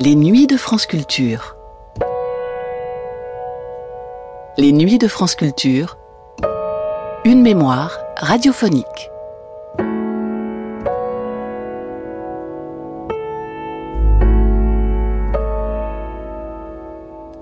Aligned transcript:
Les 0.00 0.16
nuits 0.16 0.48
de 0.48 0.56
France 0.56 0.86
Culture. 0.86 1.56
Les 4.58 4.72
nuits 4.72 4.98
de 4.98 5.06
France 5.06 5.36
Culture. 5.36 5.98
Une 7.24 7.40
mémoire 7.40 8.00
radiophonique. 8.16 8.84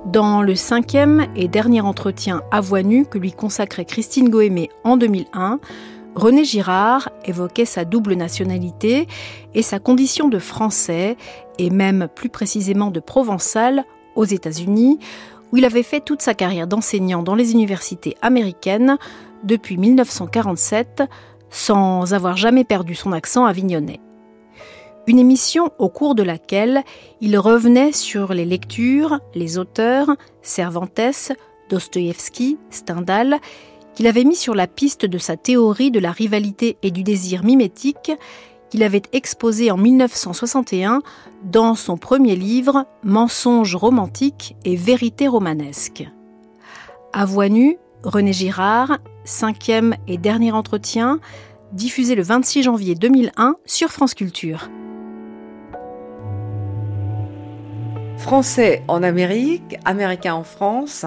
Dans 0.04 0.42
le 0.42 0.54
cinquième 0.54 1.26
et 1.34 1.48
dernier 1.48 1.80
entretien 1.80 2.42
à 2.50 2.60
voix 2.60 2.82
nue 2.82 3.06
que 3.06 3.16
lui 3.16 3.32
consacrait 3.32 3.86
Christine 3.86 4.28
Goémé 4.28 4.68
en 4.84 4.98
2001, 4.98 5.58
René 6.14 6.44
Girard 6.44 7.08
évoquait 7.24 7.64
sa 7.64 7.84
double 7.84 8.14
nationalité 8.14 9.06
et 9.54 9.62
sa 9.62 9.78
condition 9.78 10.28
de 10.28 10.38
français, 10.38 11.16
et 11.58 11.70
même 11.70 12.08
plus 12.14 12.28
précisément 12.28 12.90
de 12.90 13.00
provençal, 13.00 13.84
aux 14.14 14.24
États-Unis, 14.24 14.98
où 15.50 15.56
il 15.56 15.64
avait 15.64 15.82
fait 15.82 16.00
toute 16.00 16.20
sa 16.20 16.34
carrière 16.34 16.66
d'enseignant 16.66 17.22
dans 17.22 17.34
les 17.34 17.52
universités 17.52 18.16
américaines 18.20 18.98
depuis 19.44 19.78
1947, 19.78 21.02
sans 21.48 22.12
avoir 22.12 22.36
jamais 22.36 22.64
perdu 22.64 22.94
son 22.94 23.12
accent 23.12 23.46
avignonnais. 23.46 24.00
Une 25.06 25.18
émission 25.18 25.70
au 25.78 25.88
cours 25.88 26.14
de 26.14 26.22
laquelle 26.22 26.82
il 27.20 27.36
revenait 27.38 27.92
sur 27.92 28.34
les 28.34 28.44
lectures, 28.44 29.18
les 29.34 29.58
auteurs, 29.58 30.14
Cervantes, 30.42 31.32
Dostoïevski, 31.68 32.58
Stendhal, 32.70 33.40
qu'il 33.94 34.06
avait 34.06 34.24
mis 34.24 34.36
sur 34.36 34.54
la 34.54 34.66
piste 34.66 35.04
de 35.06 35.18
sa 35.18 35.36
théorie 35.36 35.90
de 35.90 36.00
la 36.00 36.12
rivalité 36.12 36.76
et 36.82 36.90
du 36.90 37.02
désir 37.02 37.44
mimétique 37.44 38.12
qu'il 38.70 38.82
avait 38.82 39.02
exposé 39.12 39.70
en 39.70 39.76
1961 39.76 41.02
dans 41.44 41.74
son 41.74 41.98
premier 41.98 42.36
livre 42.36 42.86
Mensonges 43.04 43.76
romantiques 43.76 44.56
et 44.64 44.76
vérité 44.76 45.28
romanesque. 45.28 46.08
À 47.12 47.26
René 47.26 48.32
Girard, 48.32 48.98
cinquième 49.24 49.94
et 50.08 50.16
dernier 50.16 50.52
entretien, 50.52 51.20
diffusé 51.72 52.14
le 52.14 52.22
26 52.22 52.62
janvier 52.62 52.94
2001 52.94 53.56
sur 53.66 53.90
France 53.90 54.14
Culture. 54.14 54.70
Français 58.22 58.84
en 58.86 59.02
Amérique, 59.02 59.76
Américain 59.84 60.34
en 60.34 60.44
France. 60.44 61.04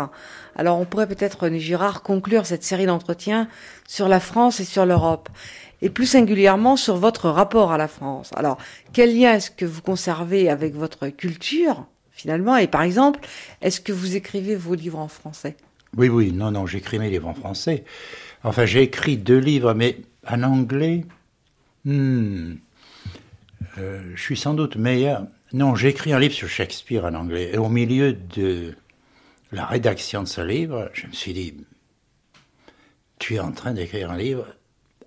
Alors 0.58 0.77
on 0.77 0.83
pourrait 0.83 1.08
peut-être, 1.08 1.44
René 1.44 1.61
Girard, 1.61 2.03
conclure 2.03 2.45
cette 2.45 2.63
série 2.63 2.85
d'entretiens 2.85 3.47
sur 3.88 4.09
la 4.09 4.19
France 4.19 4.59
et 4.59 4.66
sur 4.66 4.85
l'Europe, 4.85 5.30
et 5.81 5.89
plus 5.89 6.07
singulièrement 6.07 6.75
sur 6.75 6.97
votre 6.97 7.30
rapport 7.30 7.72
à 7.72 7.77
la 7.77 7.88
France. 7.88 8.31
Alors, 8.35 8.57
quel 8.91 9.17
lien 9.17 9.33
est-ce 9.33 9.49
que 9.49 9.66
vous 9.66 9.81
conservez 9.81 10.49
avec 10.49 10.75
votre 10.75 11.07
culture, 11.07 11.85
finalement, 12.11 12.57
et 12.57 12.67
par 12.67 12.81
exemple, 12.81 13.22
est-ce 13.61 13.79
que 13.79 13.94
vous 13.94 14.17
écrivez 14.17 14.57
vos 14.57 14.75
livres 14.75 15.00
en 15.00 15.07
français? 15.07 15.55
Oui, 15.95 16.09
oui, 16.09 16.33
non, 16.33 16.52
non, 16.52 16.67
j'écris 16.67 17.00
mes 17.00 17.09
livres 17.09 17.29
en 17.29 17.33
français. 17.33 17.85
Enfin, 18.44 18.66
j'ai 18.66 18.81
écrit 18.81 19.16
deux 19.16 19.39
livres, 19.39 19.73
mais 19.73 20.02
en 20.27 20.44
anglais, 20.44 21.05
hmm, 21.85 22.55
euh, 23.77 24.02
je 24.13 24.22
suis 24.22 24.38
sans 24.38 24.53
doute 24.53 24.75
meilleur. 24.75 25.25
Non, 25.53 25.75
j'ai 25.75 25.89
écrit 25.89 26.11
un 26.13 26.19
livre 26.19 26.33
sur 26.33 26.47
Shakespeare 26.47 27.05
en 27.05 27.13
anglais, 27.13 27.51
et 27.53 27.57
au 27.57 27.69
milieu 27.69 28.13
de 28.13 28.75
la 29.51 29.65
rédaction 29.65 30.23
de 30.23 30.27
ce 30.27 30.41
livre, 30.41 30.89
je 30.93 31.07
me 31.07 31.13
suis 31.13 31.33
dit, 31.33 31.55
tu 33.19 33.35
es 33.35 33.39
en 33.39 33.51
train 33.51 33.73
d'écrire 33.73 34.11
un 34.11 34.17
livre 34.17 34.47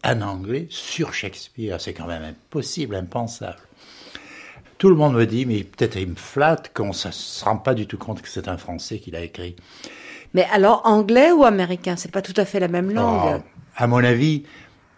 en 0.04 0.20
anglais 0.22 0.66
sur 0.70 1.12
Shakespeare, 1.12 1.80
c'est 1.80 1.92
quand 1.92 2.06
même 2.06 2.22
impossible, 2.22 2.94
impensable. 2.94 3.58
Tout 4.78 4.88
le 4.88 4.94
monde 4.94 5.14
me 5.14 5.26
dit, 5.26 5.44
mais 5.44 5.64
peut-être 5.64 5.96
il 5.96 6.10
me 6.10 6.14
flatte 6.14 6.72
qu'on 6.72 6.88
ne 6.88 6.92
se 6.92 7.44
rend 7.44 7.56
pas 7.56 7.74
du 7.74 7.86
tout 7.86 7.98
compte 7.98 8.22
que 8.22 8.28
c'est 8.28 8.46
un 8.46 8.56
Français 8.56 9.00
qui 9.00 9.10
l'a 9.10 9.22
écrit. 9.22 9.56
Mais 10.34 10.46
alors, 10.52 10.82
anglais 10.84 11.32
ou 11.32 11.44
américain 11.44 11.96
C'est 11.96 12.12
pas 12.12 12.22
tout 12.22 12.34
à 12.36 12.44
fait 12.44 12.60
la 12.60 12.68
même 12.68 12.92
langue. 12.92 13.40
Oh, 13.40 13.60
à 13.76 13.86
mon 13.86 14.04
avis, 14.04 14.44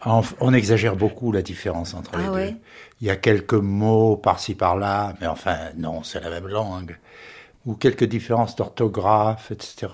on, 0.04 0.54
exagère 0.54 0.96
beaucoup 0.96 1.32
la 1.32 1.42
différence 1.42 1.94
entre 1.94 2.16
les 2.16 2.24
ah 2.24 2.30
deux. 2.30 2.56
Il 3.00 3.06
y 3.06 3.10
a 3.10 3.16
quelques 3.16 3.54
mots 3.54 4.16
par-ci 4.16 4.54
par-là, 4.54 5.14
mais 5.20 5.26
enfin, 5.26 5.56
non, 5.76 6.02
c'est 6.02 6.20
la 6.20 6.30
même 6.30 6.48
langue 6.48 6.96
ou 7.66 7.74
quelques 7.74 8.04
différences 8.04 8.56
d'orthographe, 8.56 9.50
etc. 9.50 9.92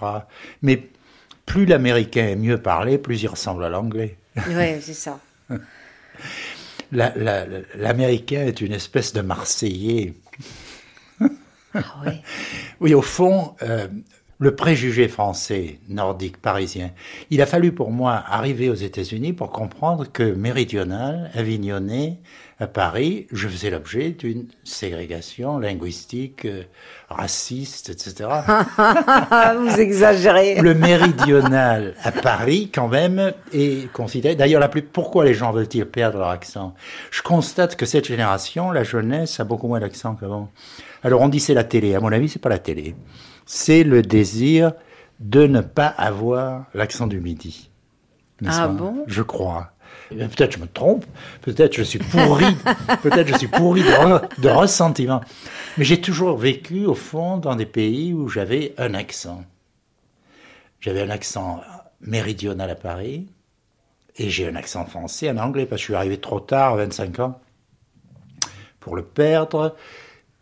Mais 0.63 0.89
plus 1.45 1.67
l'américain 1.67 2.27
est 2.27 2.37
mieux 2.37 2.61
parlé, 2.61 2.99
plus 2.99 3.23
il 3.23 3.29
ressemble 3.29 3.65
à 3.65 3.69
l'anglais. 3.69 4.17
Oui, 4.49 4.77
c'est 4.81 4.95
ça. 4.95 5.19
L'américain 6.93 8.47
est 8.47 8.61
une 8.61 8.73
espèce 8.73 9.13
de 9.13 9.21
Marseillais. 9.21 10.15
Ah 11.21 11.29
oui. 12.05 12.13
Oui, 12.81 12.93
au 12.93 13.03
fond, 13.03 13.57
euh, 13.63 13.89
le 14.39 14.55
préjugé 14.55 15.09
français, 15.09 15.79
nordique, 15.89 16.37
parisien, 16.37 16.91
il 17.31 17.41
a 17.41 17.47
fallu 17.47 17.73
pour 17.73 17.91
moi 17.91 18.23
arriver 18.27 18.69
aux 18.69 18.75
États-Unis 18.75 19.33
pour 19.33 19.51
comprendre 19.51 20.11
que 20.13 20.23
méridional, 20.23 21.31
avignonné, 21.35 22.19
à 22.59 22.67
Paris, 22.67 23.27
je 23.33 23.49
faisais 23.49 23.69
l'objet 23.69 24.13
d'une 24.13 24.47
ségrégation 24.65 25.59
linguistique, 25.59 26.47
euh, 26.47 26.63
raciste, 27.11 27.91
etc. 27.91 28.31
Vous 29.59 29.79
exagérez. 29.79 30.63
Le 30.63 30.73
méridional 30.73 31.95
à 32.03 32.13
Paris, 32.13 32.71
quand 32.75 32.89
même, 32.89 33.35
est 33.53 33.93
considéré. 33.93 34.37
D'ailleurs, 34.37 34.61
la 34.61 34.69
plus. 34.69 34.81
Pourquoi 34.81 35.27
les 35.27 35.35
gens 35.35 35.53
veulent-ils 35.53 35.85
perdre 35.85 36.19
leur 36.19 36.31
accent? 36.31 36.75
Je 37.11 37.21
constate 37.21 37.77
que 37.77 37.85
cette 37.85 38.07
génération, 38.07 38.71
la 38.71 38.85
jeunesse, 38.85 39.39
a 39.39 39.45
beaucoup 39.45 39.69
moins 39.69 39.81
d'accent 39.81 40.15
qu'avant. 40.15 40.51
Alors, 41.03 41.21
on 41.21 41.29
dit 41.29 41.41
c'est 41.41 41.53
la 41.53 41.65
télé. 41.65 41.95
À 41.95 42.01
mon 42.01 42.11
avis, 42.11 42.31
c'est 42.31 42.39
pas 42.39 42.49
la 42.49 42.59
télé. 42.59 42.95
C'est 43.47 43.85
le 43.85 44.03
désir 44.03 44.73
de 45.21 45.47
ne 45.47 45.61
pas 45.61 45.87
avoir 45.87 46.67
l'accent 46.75 47.07
du 47.07 47.21
midi. 47.21 47.71
Ah 48.45 48.69
bon? 48.69 49.05
Je 49.07 49.23
crois. 49.23 49.73
Eh 50.11 50.17
peut-être 50.17 50.53
je 50.53 50.59
me 50.59 50.67
trompe, 50.67 51.05
peut-être 51.43 51.75
je 51.75 51.83
suis 51.83 51.99
pourri, 51.99 52.45
peut-être 53.03 53.29
je 53.29 53.39
suis 53.39 53.49
pourri 53.49 53.83
de, 53.83 54.41
de 54.43 54.49
ressentiment. 54.49 55.21
Mais 55.79 55.85
j'ai 55.85 56.01
toujours 56.01 56.37
vécu, 56.37 56.85
au 56.85 56.95
fond, 56.95 57.39
dans 57.39 57.57
des 57.57 57.67
pays 57.67 58.13
où 58.13 58.29
j'avais 58.29 58.75
un 58.79 58.95
accent. 58.95 59.45
J'avais 60.81 61.03
un 61.03 61.11
accent 61.11 61.61
méridional 62.01 62.71
à 62.71 62.75
Paris, 62.75 63.27
et 64.17 64.31
j'ai 64.31 64.47
un 64.49 64.55
accent 64.55 64.85
français 64.85 65.31
en 65.31 65.39
anglais, 65.39 65.67
parce 65.67 65.81
que 65.81 65.83
je 65.83 65.93
suis 65.93 65.95
arrivé 65.95 66.19
trop 66.19 66.41
tard, 66.41 66.75
à 66.75 66.77
25 66.77 67.21
ans, 67.21 67.41
pour 68.81 68.97
le 68.97 69.03
perdre. 69.03 69.75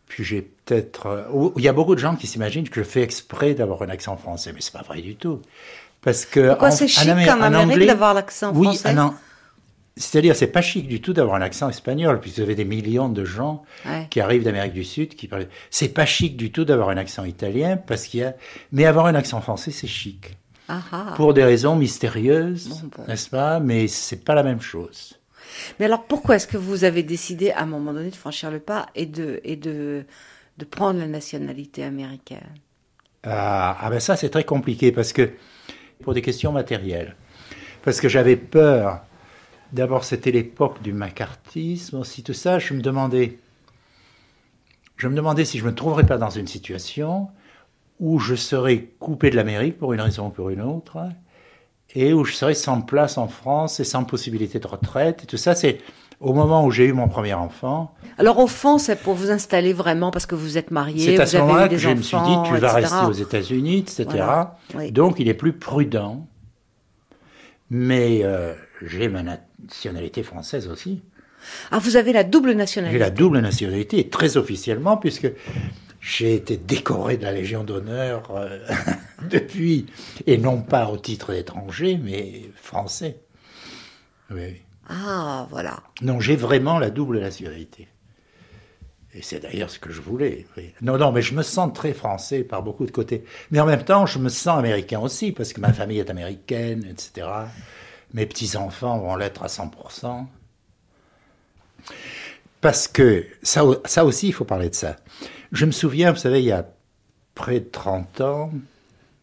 Puis 0.07 0.25
j'ai 0.25 0.43
peut-être... 0.43 1.29
Il 1.57 1.63
y 1.63 1.69
a 1.69 1.73
beaucoup 1.73 1.95
de 1.95 2.01
gens 2.01 2.17
qui 2.17 2.27
s'imaginent 2.27 2.69
que 2.69 2.83
je 2.83 2.87
fais 2.87 3.03
exprès 3.03 3.55
d'avoir 3.55 3.83
un 3.83 3.89
accent 3.89 4.17
français, 4.17 4.53
mais 4.55 4.61
c'est 4.61 4.73
pas 4.73 4.83
vrai 4.83 5.01
du 5.01 5.17
tout. 5.17 5.41
Parce 6.03 6.27
que 6.27 6.49
Pourquoi 6.49 6.71
c'est 6.71 6.89
chic 6.89 7.09
en, 7.09 7.41
Amérique 7.41 7.87
d'avoir 7.87 8.15
l'accent 8.15 8.53
français 8.53 8.95
Oui, 8.95 9.11
c'est-à-dire, 9.97 10.35
c'est 10.35 10.49
pas 10.49 10.61
chic 10.61 10.89
du 10.89 11.01
tout 11.01 11.13
d'avoir 11.13 11.37
un 11.37 11.41
accent 11.41 11.69
espagnol, 11.69 12.19
puisque 12.19 12.37
vous 12.37 12.43
avez 12.43 12.57
des 12.57 12.65
millions 12.65 13.09
de 13.09 13.25
gens 13.25 13.63
qui 14.11 14.21
arrivent 14.21 14.43
d'Amérique 14.43 14.73
du 14.73 14.85
Sud 14.85 15.15
qui 15.15 15.29
parlent. 15.29 15.47
C'est 15.71 15.89
pas 15.89 16.05
chic 16.05 16.37
du 16.37 16.51
tout 16.51 16.65
d'avoir 16.65 16.89
un 16.89 16.97
accent 16.97 17.25
italien, 17.25 17.77
parce 17.77 18.07
qu'il 18.07 18.21
y 18.21 18.25
a. 18.25 18.35
Mais 18.73 18.87
avoir 18.87 19.07
un 19.07 19.15
accent 19.15 19.41
français, 19.41 19.71
c'est 19.71 19.87
chic. 19.87 20.37
Ah 20.69 20.81
ah. 20.93 21.13
Pour 21.17 21.35
des 21.35 21.45
raisons 21.45 21.77
mystérieuses, 21.77 22.83
n'est-ce 23.07 23.29
pas? 23.29 23.61
Mais 23.61 23.87
c'est 23.87 24.25
pas 24.25 24.35
la 24.35 24.43
même 24.43 24.61
chose. 24.61 25.19
Mais 25.79 25.87
alors, 25.87 26.05
pourquoi 26.05 26.37
est-ce 26.37 26.47
que 26.47 26.57
vous 26.57 26.85
avez 26.85 27.03
décidé 27.03 27.51
à 27.51 27.63
un 27.63 27.67
moment 27.67 27.93
donné 27.93 28.11
de 28.11 28.17
franchir 28.17 28.51
le 28.51 28.61
pas 28.61 28.87
et 28.95 29.07
de 29.07 30.05
prendre 30.71 31.01
la 31.01 31.07
nationalité 31.07 31.85
américaine? 31.85 32.55
Ah, 33.23 33.77
ah 33.81 33.91
ben 33.91 34.01
ça, 34.01 34.17
c'est 34.17 34.31
très 34.31 34.45
compliqué 34.45 34.93
parce 34.93 35.13
que 35.13 35.31
pour 36.03 36.13
des 36.13 36.23
questions 36.23 36.53
matérielles, 36.53 37.17
parce 37.83 38.01
que 38.01 38.09
j'avais 38.09 38.37
peur. 38.37 39.01
D'abord, 39.73 40.05
c'était 40.05 40.31
l'époque 40.31 40.83
du 40.83 40.93
macartisme, 40.93 41.99
aussi 41.99 42.23
tout 42.23 42.35
ça. 42.35 42.59
Je 42.61 42.75
me 42.75 42.81
demandais, 42.81 43.39
je 44.97 45.09
me 45.09 45.17
demandais 45.17 45.45
si 45.45 45.59
je 45.59 45.65
me 45.65 45.75
trouverais 45.75 46.07
pas 46.07 46.19
dans 46.19 46.31
une 46.31 46.47
situation 46.47 47.29
où 47.99 48.21
je 48.21 48.37
serais 48.37 48.91
coupé 49.01 49.31
de 49.31 49.37
l'Amérique 49.37 49.79
pour 49.79 49.93
une 49.93 50.01
raison 50.01 50.27
ou 50.27 50.31
pour 50.31 50.51
une 50.51 50.61
autre, 50.61 51.09
et 51.95 52.13
où 52.13 52.25
je 52.25 52.35
serais 52.35 52.55
sans 52.55 52.81
place 52.81 53.19
en 53.19 53.29
France 53.29 53.81
et 53.81 53.85
sans 53.85 54.05
possibilité 54.05 54.59
de 54.59 54.67
retraite. 54.67 55.25
Et 55.25 55.27
tout 55.27 55.37
ça, 55.37 55.55
c'est 55.55 55.79
au 56.21 56.33
moment 56.33 56.65
où 56.65 56.71
j'ai 56.71 56.87
eu 56.87 56.93
mon 56.93 57.09
premier 57.09 57.35
enfant. 57.35 57.95
Alors 58.19 58.39
au 58.39 58.47
fond, 58.47 58.79
c'est 58.79 58.97
pour 58.97 59.15
vous 59.15 59.31
installer 59.31 59.73
vraiment 59.73 60.11
parce 60.11 60.27
que 60.27 60.35
vous 60.35 60.59
êtes 60.59 60.71
marié, 60.71 61.17
C'est 61.17 61.21
à 61.23 61.27
ce 61.27 61.37
moment-là 61.39 61.69
que 61.69 61.77
je 61.77 61.89
me 61.89 62.03
suis 62.03 62.17
dit, 62.17 62.37
tu 62.47 62.57
vas 62.57 62.73
rester 62.73 63.07
aux 63.07 63.13
États-Unis, 63.13 63.79
etc. 63.79 64.25
Donc 64.91 65.17
il 65.19 65.29
est 65.29 65.35
plus 65.35 65.53
prudent. 65.53 66.27
Mais 67.71 68.21
euh, 68.23 68.55
j'ai 68.83 69.09
ma 69.09 69.23
nationalité 69.23 70.23
française 70.23 70.69
aussi. 70.69 71.03
Ah, 71.71 71.79
vous 71.79 71.97
avez 71.97 72.13
la 72.13 72.25
double 72.25 72.53
nationalité 72.53 72.95
J'ai 72.95 73.05
la 73.05 73.11
double 73.11 73.41
nationalité, 73.41 74.09
très 74.09 74.37
officiellement, 74.37 74.97
puisque 74.97 75.31
j'ai 76.05 76.35
été 76.35 76.59
décoré 76.59 77.17
de 77.17 77.23
la 77.23 77.33
Légion 77.33 77.65
d'honneur 77.65 78.31
euh, 78.31 78.59
depuis, 79.31 79.87
et 80.27 80.37
non 80.37 80.61
pas 80.61 80.91
au 80.91 80.99
titre 80.99 81.33
d'étranger, 81.33 81.99
mais 82.03 82.43
français. 82.57 83.21
Oui. 84.31 84.61
Ah, 84.89 85.47
voilà. 85.51 85.83
Non, 86.03 86.21
j'ai 86.21 86.37
vraiment 86.37 86.79
la 86.79 86.91
double 86.91 87.21
nationalité. 87.21 87.89
Et 89.15 89.23
c'est 89.23 89.41
d'ailleurs 89.41 89.71
ce 89.71 89.79
que 89.79 89.91
je 89.91 90.03
voulais. 90.03 90.47
Non, 90.83 90.99
non, 90.99 91.11
mais 91.11 91.23
je 91.23 91.35
me 91.35 91.43
sens 91.43 91.73
très 91.73 91.95
français 91.95 92.43
par 92.43 92.63
beaucoup 92.63 92.85
de 92.85 92.91
côtés. 92.91 93.25
Mais 93.51 93.61
en 93.61 93.67
même 93.67 93.85
temps, 93.85 94.05
je 94.05 94.19
me 94.19 94.29
sens 94.29 94.59
américain 94.59 95.01
aussi, 95.01 95.33
parce 95.33 95.55
que 95.55 95.61
ma 95.61 95.73
famille 95.73 96.01
est 96.01 96.11
américaine, 96.11 96.85
etc. 96.85 97.29
Mes 98.13 98.27
petits-enfants 98.27 98.99
vont 98.99 99.17
l'être 99.17 99.43
à 99.43 99.47
100%. 99.47 100.27
Parce 102.61 102.89
que, 102.89 103.25
ça, 103.43 103.63
ça 103.87 104.05
aussi, 104.05 104.29
il 104.29 104.33
faut 104.33 104.45
parler 104.45 104.69
de 104.69 104.75
ça. 104.75 104.97
Je 105.55 105.67
me 105.67 105.71
souviens, 105.71 106.11
vous 106.11 106.19
savez, 106.19 106.41
il 106.41 106.47
y 106.47 106.53
a 106.53 106.67
près 107.37 107.61
de 107.61 107.69
30 107.71 108.21
ans, 108.23 108.51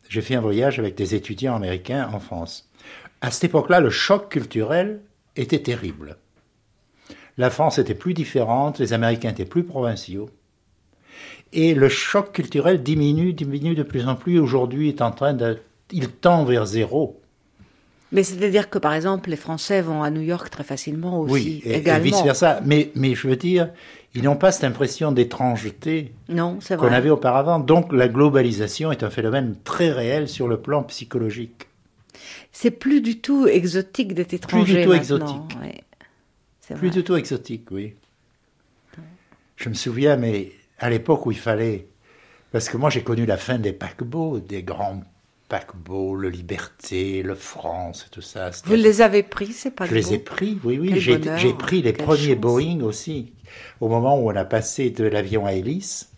j'ai 0.08 0.22
fait 0.22 0.36
un 0.36 0.42
voyage 0.42 0.80
avec 0.80 0.96
des 0.96 1.14
étudiants 1.14 1.56
américains 1.56 2.10
en 2.14 2.22
France. 2.22 2.70
À 3.20 3.32
cette 3.32 3.44
époque-là, 3.44 3.82
le 3.82 3.90
choc 3.90 4.30
culturel 4.30 5.02
était 5.36 5.60
terrible. 5.60 6.16
La 7.38 7.50
France 7.50 7.80
était 7.80 7.96
plus 7.96 8.14
différente, 8.14 8.80
les 8.80 8.94
Américains 8.94 9.32
étaient 9.32 9.44
plus 9.44 9.66
provinciaux. 9.66 10.30
Et 11.52 11.74
le 11.74 11.90
choc 11.90 12.32
culturel 12.32 12.82
diminue, 12.82 13.34
diminue 13.34 13.76
de 13.76 13.84
plus 13.84 14.08
en 14.08 14.16
plus. 14.16 14.40
Aujourd'hui, 14.40 14.88
est 14.88 15.02
en 15.02 15.12
train 15.12 15.34
de, 15.34 15.60
il 15.92 16.08
tend 16.08 16.46
vers 16.46 16.66
zéro. 16.66 17.20
Mais 18.14 18.24
c'est-à-dire 18.24 18.70
que, 18.70 18.78
par 18.78 18.94
exemple, 18.94 19.30
les 19.30 19.36
Français 19.36 19.82
vont 19.82 20.02
à 20.02 20.10
New 20.10 20.22
York 20.22 20.50
très 20.50 20.64
facilement 20.64 21.20
aussi, 21.20 21.34
oui, 21.34 21.62
et, 21.66 21.76
également. 21.76 22.04
vice 22.04 22.24
versa. 22.24 22.62
Mais, 22.66 22.92
mais 22.96 23.16
je 23.16 23.28
veux 23.28 23.38
dire, 23.38 23.70
ils 24.14 24.24
n'ont 24.24 24.36
pas 24.36 24.52
cette 24.52 24.66
impression 24.66 25.12
d'étrangeté 25.12 26.14
qu'on 26.28 26.92
avait 26.92 27.10
auparavant. 27.10 27.60
Donc, 27.60 27.94
la 27.94 28.10
globalisation 28.10 28.92
est 28.92 29.04
un 29.04 29.10
phénomène 29.10 29.56
très 29.64 29.92
réel 29.92 30.28
sur 30.28 30.48
le 30.48 30.60
plan 30.60 30.84
psychologique. 30.84 31.68
C'est 32.52 32.72
plus 32.72 33.02
du 33.02 33.20
tout 33.20 33.48
exotique 33.48 34.14
d'être 34.14 34.34
étranger. 34.34 34.64
Plus 34.66 34.74
du 34.74 34.84
tout 34.84 34.90
maintenant, 34.90 34.98
exotique. 34.98 35.58
ouais. 35.62 35.84
Plus 36.76 36.88
vrai. 36.88 36.98
du 36.98 37.04
tout 37.04 37.16
exotique, 37.16 37.68
oui. 37.72 37.96
Je 39.58 39.70
me 39.70 39.74
souviens, 39.74 40.16
mais 40.16 40.52
à 40.80 40.90
l'époque 40.90 41.26
où 41.26 41.32
il 41.32 41.38
fallait. 41.38 41.88
Parce 42.52 42.68
que 42.68 42.78
moi, 42.78 42.90
j'ai 42.90 43.04
connu 43.04 43.26
la 43.26 43.38
fin 43.38 43.60
des 43.60 43.74
paquebots, 43.74 44.40
des 44.40 44.64
grands 44.64 45.02
paquebots, 45.52 46.16
le 46.16 46.30
Liberté, 46.30 47.24
le 47.24 47.36
France, 47.36 48.06
et 48.08 48.10
tout 48.10 48.22
ça. 48.22 48.52
Vous 48.64 48.76
les 48.76 49.02
avez 49.02 49.22
pris, 49.22 49.52
c'est 49.52 49.72
pas 49.72 49.86
Je 49.86 49.94
les 49.94 50.14
ai 50.14 50.18
pris, 50.18 50.58
oui, 50.64 50.80
oui. 50.80 50.94
J'ai 50.98 51.20
pris 51.54 51.82
les 51.82 51.92
quelle 51.92 52.06
premiers 52.06 52.28
chance. 52.36 52.38
Boeing 52.38 52.82
aussi. 52.84 53.34
Au 53.82 53.90
moment 53.90 54.18
où 54.18 54.32
on 54.32 54.36
a 54.38 54.46
passé 54.46 54.92
de 54.92 55.04
l'avion 55.04 55.46
à 55.46 55.52
hélice, 55.52 56.10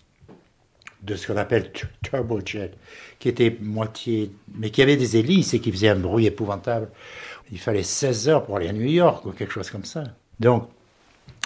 de 1.01 1.15
ce 1.15 1.25
qu'on 1.25 1.37
appelle 1.37 1.71
tu- 1.73 1.87
turbojet, 2.03 2.71
qui 3.17 3.27
était 3.27 3.57
moitié. 3.59 4.31
mais 4.55 4.69
qui 4.69 4.83
avait 4.83 4.97
des 4.97 5.17
hélices 5.17 5.55
et 5.55 5.59
qui 5.59 5.71
faisait 5.71 5.89
un 5.89 5.95
bruit 5.99 6.27
épouvantable. 6.27 6.89
Il 7.51 7.57
fallait 7.59 7.81
16 7.81 8.29
heures 8.29 8.45
pour 8.45 8.57
aller 8.57 8.69
à 8.69 8.73
New 8.73 8.85
York 8.85 9.25
ou 9.25 9.31
quelque 9.31 9.51
chose 9.51 9.71
comme 9.71 9.83
ça. 9.83 10.03
Donc, 10.39 10.69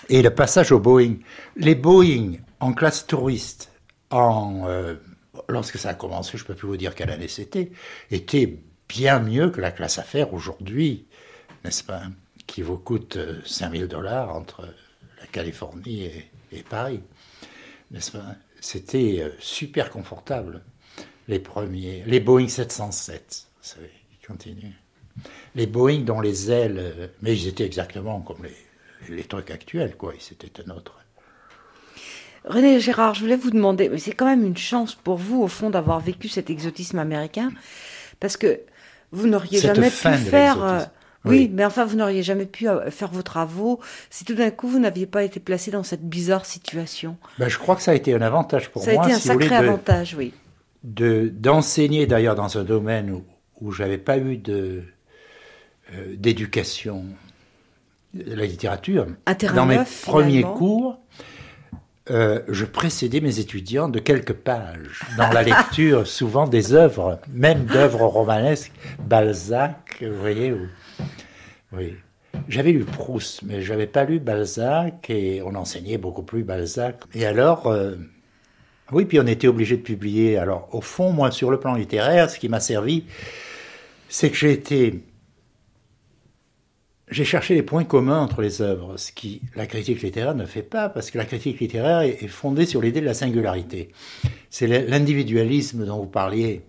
et 0.09 0.21
le 0.21 0.29
passage 0.29 0.73
au 0.73 0.79
Boeing. 0.79 1.15
Les 1.55 1.73
Boeing 1.75 2.33
en 2.59 2.73
classe 2.73 3.07
touriste, 3.07 3.71
en, 4.09 4.63
euh, 4.67 4.95
lorsque 5.47 5.77
ça 5.77 5.89
a 5.89 5.93
commencé, 5.93 6.37
je 6.37 6.43
ne 6.43 6.47
peux 6.47 6.55
plus 6.55 6.67
vous 6.67 6.77
dire 6.77 6.95
quelle 6.95 7.09
année 7.09 7.27
c'était, 7.27 7.71
étaient 8.11 8.59
bien 8.89 9.19
mieux 9.19 9.49
que 9.49 9.61
la 9.61 9.71
classe 9.71 9.99
affaires 9.99 10.33
aujourd'hui, 10.33 11.05
n'est-ce 11.63 11.83
pas 11.83 12.03
Qui 12.45 12.61
vous 12.61 12.77
coûte 12.77 13.17
5000 13.45 13.87
dollars 13.87 14.33
entre 14.35 14.67
la 15.19 15.27
Californie 15.27 16.05
et, 16.05 16.31
et 16.51 16.63
Paris, 16.63 17.01
n'est-ce 17.91 18.11
pas? 18.11 18.35
C'était 18.59 19.21
euh, 19.21 19.29
super 19.39 19.89
confortable, 19.89 20.63
les 21.27 21.39
premiers. 21.39 22.03
Les 22.05 22.19
Boeing 22.19 22.47
707, 22.47 23.47
vous 23.57 23.67
savez, 23.67 23.91
ils 24.11 24.25
continuent. 24.25 24.73
Les 25.55 25.67
Boeing 25.67 26.01
dont 26.01 26.21
les 26.21 26.51
ailes, 26.51 26.79
euh, 26.79 27.07
mais 27.21 27.37
ils 27.37 27.47
étaient 27.47 27.65
exactement 27.65 28.21
comme 28.21 28.43
les, 28.43 29.15
les 29.15 29.23
trucs 29.23 29.51
actuels, 29.51 29.95
quoi. 29.95 30.13
C'était 30.19 30.61
un 30.63 30.71
autre. 30.71 30.99
René 32.47 32.79
Gérard, 32.79 33.13
je 33.13 33.21
voulais 33.21 33.35
vous 33.35 33.51
demander, 33.51 33.89
mais 33.89 33.97
c'est 33.97 34.11
quand 34.13 34.25
même 34.25 34.45
une 34.45 34.57
chance 34.57 34.95
pour 34.95 35.17
vous, 35.17 35.41
au 35.41 35.47
fond, 35.47 35.69
d'avoir 35.69 35.99
vécu 35.99 36.27
cet 36.29 36.49
exotisme 36.49 36.99
américain, 36.99 37.51
parce 38.19 38.37
que 38.37 38.59
vous 39.11 39.27
n'auriez 39.27 39.59
jamais 39.59 39.89
pu 39.89 40.13
faire. 40.13 40.63
euh, 40.63 40.79
oui, 41.25 41.39
Oui. 41.39 41.51
mais 41.53 41.65
enfin, 41.65 41.83
vous 41.85 41.95
n'auriez 41.97 42.23
jamais 42.23 42.45
pu 42.45 42.69
euh, 42.69 42.89
faire 42.91 43.09
vos 43.11 43.21
travaux 43.23 43.79
si 44.09 44.23
tout 44.23 44.35
d'un 44.35 44.49
coup 44.51 44.67
vous 44.67 44.79
n'aviez 44.79 45.07
pas 45.07 45.23
été 45.23 45.39
placé 45.39 45.71
dans 45.71 45.83
cette 45.83 46.03
bizarre 46.07 46.45
situation. 46.45 47.17
Ben, 47.37 47.49
je 47.49 47.57
crois 47.57 47.75
que 47.75 47.81
ça 47.81 47.91
a 47.91 47.95
été 47.95 48.13
un 48.13 48.21
avantage 48.21 48.69
pour 48.69 48.81
Ça 48.83 48.91
a 48.91 48.93
moi, 48.93 49.03
été 49.05 49.13
un 49.13 49.19
si 49.19 49.27
vous 49.27 49.33
voulez, 49.33 49.47
sacré 49.49 49.63
de- 49.63 49.67
avantage, 49.69 50.15
oui. 50.17 50.33
de 50.83 51.27
d'enseigner 51.33 52.05
d'ailleurs 52.07 52.35
dans 52.35 52.57
un 52.57 52.63
domaine 52.63 53.11
où, 53.11 53.23
où 53.59 53.71
j'avais 53.71 53.97
pas 53.97 54.17
eu 54.17 54.37
de 54.37 54.83
euh, 55.93 56.15
d'éducation 56.15 57.03
de 58.13 58.33
la 58.33 58.45
littérature. 58.45 59.07
Un 59.25 59.33
dans 59.53 59.65
mes 59.65 59.77
neuf, 59.77 60.03
premiers 60.05 60.37
finalement. 60.37 60.53
cours, 60.57 60.99
euh, 62.11 62.41
je 62.47 62.65
précédais 62.65 63.19
mes 63.21 63.39
étudiants 63.39 63.89
de 63.89 63.99
quelques 63.99 64.33
pages 64.33 65.01
dans 65.17 65.29
la 65.29 65.43
lecture, 65.43 66.07
souvent 66.07 66.47
des 66.47 66.73
œuvres, 66.73 67.19
même 67.33 67.65
d'œuvres 67.65 68.05
romanesques, 68.05 68.71
Balzac, 68.99 69.97
vous 70.01 70.19
voyez. 70.19 70.53
ou- 70.53 70.67
oui. 71.73 71.95
J'avais 72.49 72.71
lu 72.71 72.83
Proust, 72.85 73.41
mais 73.43 73.61
j'avais 73.61 73.87
pas 73.87 74.03
lu 74.05 74.19
Balzac 74.19 75.09
et 75.09 75.41
on 75.43 75.55
enseignait 75.55 75.97
beaucoup 75.97 76.21
plus 76.23 76.43
Balzac. 76.43 76.99
Et 77.13 77.25
alors, 77.25 77.67
euh, 77.67 77.95
oui, 78.91 79.05
puis 79.05 79.19
on 79.19 79.27
était 79.27 79.47
obligé 79.47 79.75
de 79.75 79.81
publier. 79.81 80.37
Alors, 80.37 80.69
au 80.71 80.81
fond, 80.81 81.11
moi, 81.11 81.31
sur 81.31 81.51
le 81.51 81.59
plan 81.59 81.73
littéraire, 81.73 82.29
ce 82.29 82.39
qui 82.39 82.47
m'a 82.47 82.59
servi, 82.59 83.03
c'est 84.07 84.29
que 84.29 84.37
j'ai 84.37 84.51
été. 84.53 85.03
J'ai 87.09 87.23
cherché 87.23 87.55
les 87.55 87.63
points 87.63 87.85
communs 87.85 88.19
entre 88.19 88.41
les 88.41 88.61
œuvres, 88.61 88.97
ce 88.97 89.11
qui 89.11 89.41
la 89.55 89.65
critique 89.65 90.01
littéraire 90.01 90.35
ne 90.35 90.45
fait 90.45 90.61
pas, 90.61 90.89
parce 90.89 91.09
que 91.09 91.17
la 91.17 91.25
critique 91.25 91.59
littéraire 91.59 92.01
est 92.01 92.27
fondée 92.27 92.65
sur 92.65 92.81
l'idée 92.81 92.99
de 92.99 93.05
la 93.05 93.13
singularité. 93.13 93.91
C'est 94.49 94.67
l'individualisme 94.67 95.85
dont 95.85 95.99
vous 95.99 96.07
parliez. 96.07 96.63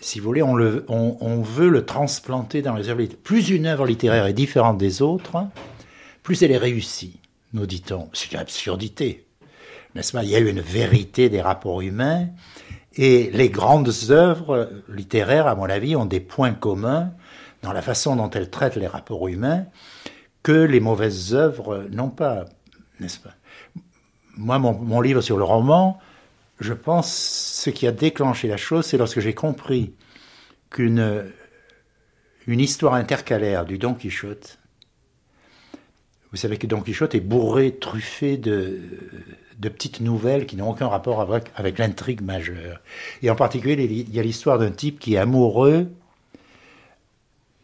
Si 0.00 0.20
vous 0.20 0.26
voulez, 0.26 0.42
on, 0.42 0.54
le, 0.54 0.84
on, 0.88 1.16
on 1.20 1.42
veut 1.42 1.70
le 1.70 1.84
transplanter 1.84 2.62
dans 2.62 2.76
les 2.76 2.88
œuvres 2.88 3.00
littéraires. 3.00 3.22
Plus 3.24 3.50
une 3.50 3.66
œuvre 3.66 3.86
littéraire 3.86 4.26
est 4.26 4.32
différente 4.32 4.78
des 4.78 5.02
autres, 5.02 5.44
plus 6.22 6.40
elle 6.42 6.52
est 6.52 6.56
réussie, 6.56 7.18
nous 7.52 7.66
dit-on. 7.66 8.08
C'est 8.12 8.30
une 8.30 8.38
absurdité 8.38 9.24
n'est-ce 9.94 10.12
pas? 10.12 10.22
Il 10.22 10.30
y 10.30 10.36
a 10.36 10.38
eu 10.38 10.48
une 10.48 10.60
vérité 10.60 11.28
des 11.28 11.40
rapports 11.40 11.80
humains, 11.80 12.28
et 12.94 13.30
les 13.32 13.48
grandes 13.48 13.92
œuvres 14.10 14.70
littéraires, 14.88 15.46
à 15.46 15.54
mon 15.54 15.64
avis, 15.64 15.96
ont 15.96 16.06
des 16.06 16.20
points 16.20 16.52
communs 16.52 17.12
dans 17.62 17.72
la 17.72 17.82
façon 17.82 18.16
dont 18.16 18.30
elles 18.30 18.50
traitent 18.50 18.76
les 18.76 18.86
rapports 18.86 19.28
humains 19.28 19.66
que 20.42 20.52
les 20.52 20.80
mauvaises 20.80 21.34
œuvres 21.34 21.86
n'ont 21.90 22.10
pas, 22.10 22.44
n'est-ce 23.00 23.18
pas? 23.18 23.34
Moi, 24.36 24.58
mon, 24.58 24.72
mon 24.72 25.00
livre 25.00 25.20
sur 25.20 25.36
le 25.36 25.44
roman, 25.44 25.98
je 26.60 26.72
pense, 26.72 27.12
ce 27.12 27.70
qui 27.70 27.86
a 27.86 27.92
déclenché 27.92 28.48
la 28.48 28.56
chose, 28.56 28.86
c'est 28.86 28.98
lorsque 28.98 29.20
j'ai 29.20 29.34
compris 29.34 29.94
qu'une 30.70 31.32
une 32.46 32.60
histoire 32.60 32.94
intercalaire 32.94 33.66
du 33.66 33.76
Don 33.76 33.92
Quichotte, 33.92 34.58
vous 36.30 36.36
savez 36.36 36.56
que 36.56 36.66
Don 36.66 36.80
Quichotte 36.80 37.14
est 37.14 37.20
bourré, 37.20 37.76
truffé 37.76 38.36
de, 38.36 38.80
de 39.58 39.68
petites 39.68 40.00
nouvelles 40.00 40.46
qui 40.46 40.56
n'ont 40.56 40.70
aucun 40.70 40.88
rapport 40.88 41.20
avec, 41.20 41.50
avec 41.56 41.78
l'intrigue 41.78 42.20
majeure. 42.22 42.80
Et 43.22 43.30
en 43.30 43.34
particulier, 43.34 43.82
il 43.84 44.14
y 44.14 44.18
a 44.18 44.22
l'histoire 44.22 44.58
d'un 44.58 44.70
type 44.70 44.98
qui 44.98 45.14
est 45.14 45.18
amoureux 45.18 45.90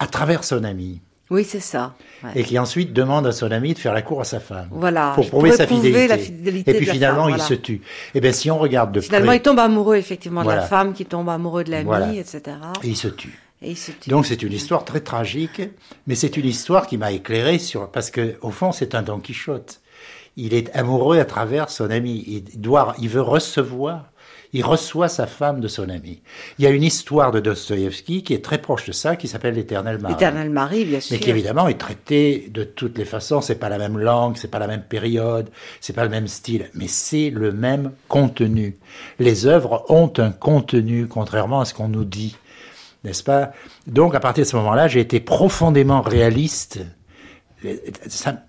à 0.04 0.06
travers 0.06 0.44
son 0.44 0.62
ami. 0.64 1.00
Oui, 1.30 1.42
c'est 1.44 1.60
ça. 1.60 1.94
ouais. 2.22 2.32
Et 2.36 2.44
qui 2.44 2.58
ensuite 2.58 2.92
demande 2.92 3.26
à 3.26 3.32
son 3.32 3.50
ami 3.50 3.72
de 3.72 3.78
faire 3.78 3.94
la 3.94 4.02
cour 4.02 4.20
à 4.20 4.24
sa 4.24 4.38
femme. 4.40 4.68
Voilà, 4.70 5.12
Pour 5.14 5.26
prouver 5.28 5.52
sa 5.52 5.66
fidélité. 5.66 6.06
la 6.06 6.18
fidélité 6.18 6.70
Et 6.70 6.74
puis 6.74 6.86
finalement, 6.86 7.24
femme, 7.28 7.36
il 7.38 7.42
se 7.42 7.54
tue. 7.54 7.80
Eh 8.14 8.20
bien, 8.20 8.32
si 8.32 8.50
on 8.50 8.58
regarde 8.58 8.92
de 8.92 9.00
Finalement, 9.00 9.28
près, 9.28 9.36
il 9.38 9.42
tombe 9.42 9.58
amoureux, 9.58 9.96
effectivement, 9.96 10.42
de 10.44 10.48
la 10.50 10.60
femme 10.60 10.92
qui 10.92 11.06
tombe 11.06 11.28
amoureux 11.30 11.64
de 11.64 11.70
l'ami, 11.70 11.84
Voilà. 11.86 12.12
etc. 12.12 12.42
et 12.82 12.88
il 12.88 12.96
se 12.96 13.08
tue. 13.08 13.38
Et 13.62 13.70
il 13.70 13.76
se 13.78 13.92
tue. 13.92 14.10
Donc 14.10 14.26
c'est 14.26 14.42
une 14.42 14.52
histoire 14.52 14.84
très 14.84 15.00
tragique, 15.00 15.62
mais 16.06 16.14
c'est 16.14 16.36
une 16.36 16.46
histoire 16.46 16.86
qui 16.86 16.98
m'a 16.98 17.10
éclairé 17.12 17.58
sur 17.58 17.90
parce 17.90 18.10
que 18.10 18.34
au 18.42 18.50
fond 18.50 18.72
c'est 18.72 18.94
un 18.94 19.00
Don 19.00 19.18
Quichotte. 19.20 19.80
Il 20.36 20.52
est 20.52 20.74
amoureux 20.76 21.18
à 21.18 21.24
travers 21.24 21.70
son 21.70 21.88
ami. 21.90 22.22
Il 22.26 22.60
doit, 22.60 22.94
il 22.98 23.08
veut 23.08 23.22
recevoir. 23.22 24.10
Il 24.54 24.64
reçoit 24.64 25.08
sa 25.08 25.26
femme 25.26 25.60
de 25.60 25.68
son 25.68 25.88
ami. 25.90 26.22
Il 26.58 26.64
y 26.64 26.66
a 26.66 26.70
une 26.70 26.84
histoire 26.84 27.32
de 27.32 27.40
Dostoïevski 27.40 28.22
qui 28.22 28.32
est 28.32 28.42
très 28.42 28.58
proche 28.58 28.86
de 28.86 28.92
ça, 28.92 29.16
qui 29.16 29.28
s'appelle 29.28 29.54
L'Éternel 29.56 29.98
Marie. 29.98 30.14
L'éternel 30.14 30.48
Marie, 30.48 30.84
bien 30.84 31.00
sûr. 31.00 31.14
Mais 31.14 31.20
qui 31.20 31.28
évidemment 31.28 31.68
est 31.68 31.76
traité 31.78 32.48
de 32.54 32.64
toutes 32.64 32.96
les 32.96 33.04
façons. 33.04 33.40
C'est 33.40 33.56
pas 33.56 33.68
la 33.68 33.78
même 33.78 33.98
langue, 33.98 34.36
c'est 34.36 34.48
pas 34.50 34.60
la 34.60 34.68
même 34.68 34.84
période, 34.84 35.50
c'est 35.80 35.92
pas 35.92 36.04
le 36.04 36.10
même 36.10 36.28
style, 36.28 36.70
mais 36.72 36.86
c'est 36.88 37.30
le 37.30 37.52
même 37.52 37.92
contenu. 38.08 38.78
Les 39.18 39.46
œuvres 39.46 39.84
ont 39.88 40.12
un 40.18 40.30
contenu, 40.30 41.08
contrairement 41.08 41.60
à 41.60 41.64
ce 41.64 41.74
qu'on 41.74 41.88
nous 41.88 42.04
dit, 42.04 42.36
n'est-ce 43.02 43.24
pas? 43.24 43.52
Donc 43.86 44.14
à 44.14 44.20
partir 44.20 44.44
de 44.44 44.48
ce 44.48 44.56
moment-là, 44.56 44.88
j'ai 44.88 45.00
été 45.00 45.20
profondément 45.20 46.00
réaliste. 46.00 46.80
Ça- 48.06 48.44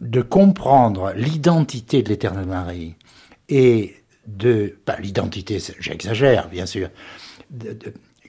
de 0.00 0.22
comprendre 0.22 1.12
l'identité 1.16 2.02
de 2.02 2.08
l'éternel 2.08 2.46
Marie 2.46 2.94
et 3.48 3.96
de, 4.28 4.76
pas 4.84 4.96
l'identité, 4.98 5.58
j'exagère 5.80 6.48
bien 6.48 6.66
sûr, 6.66 6.88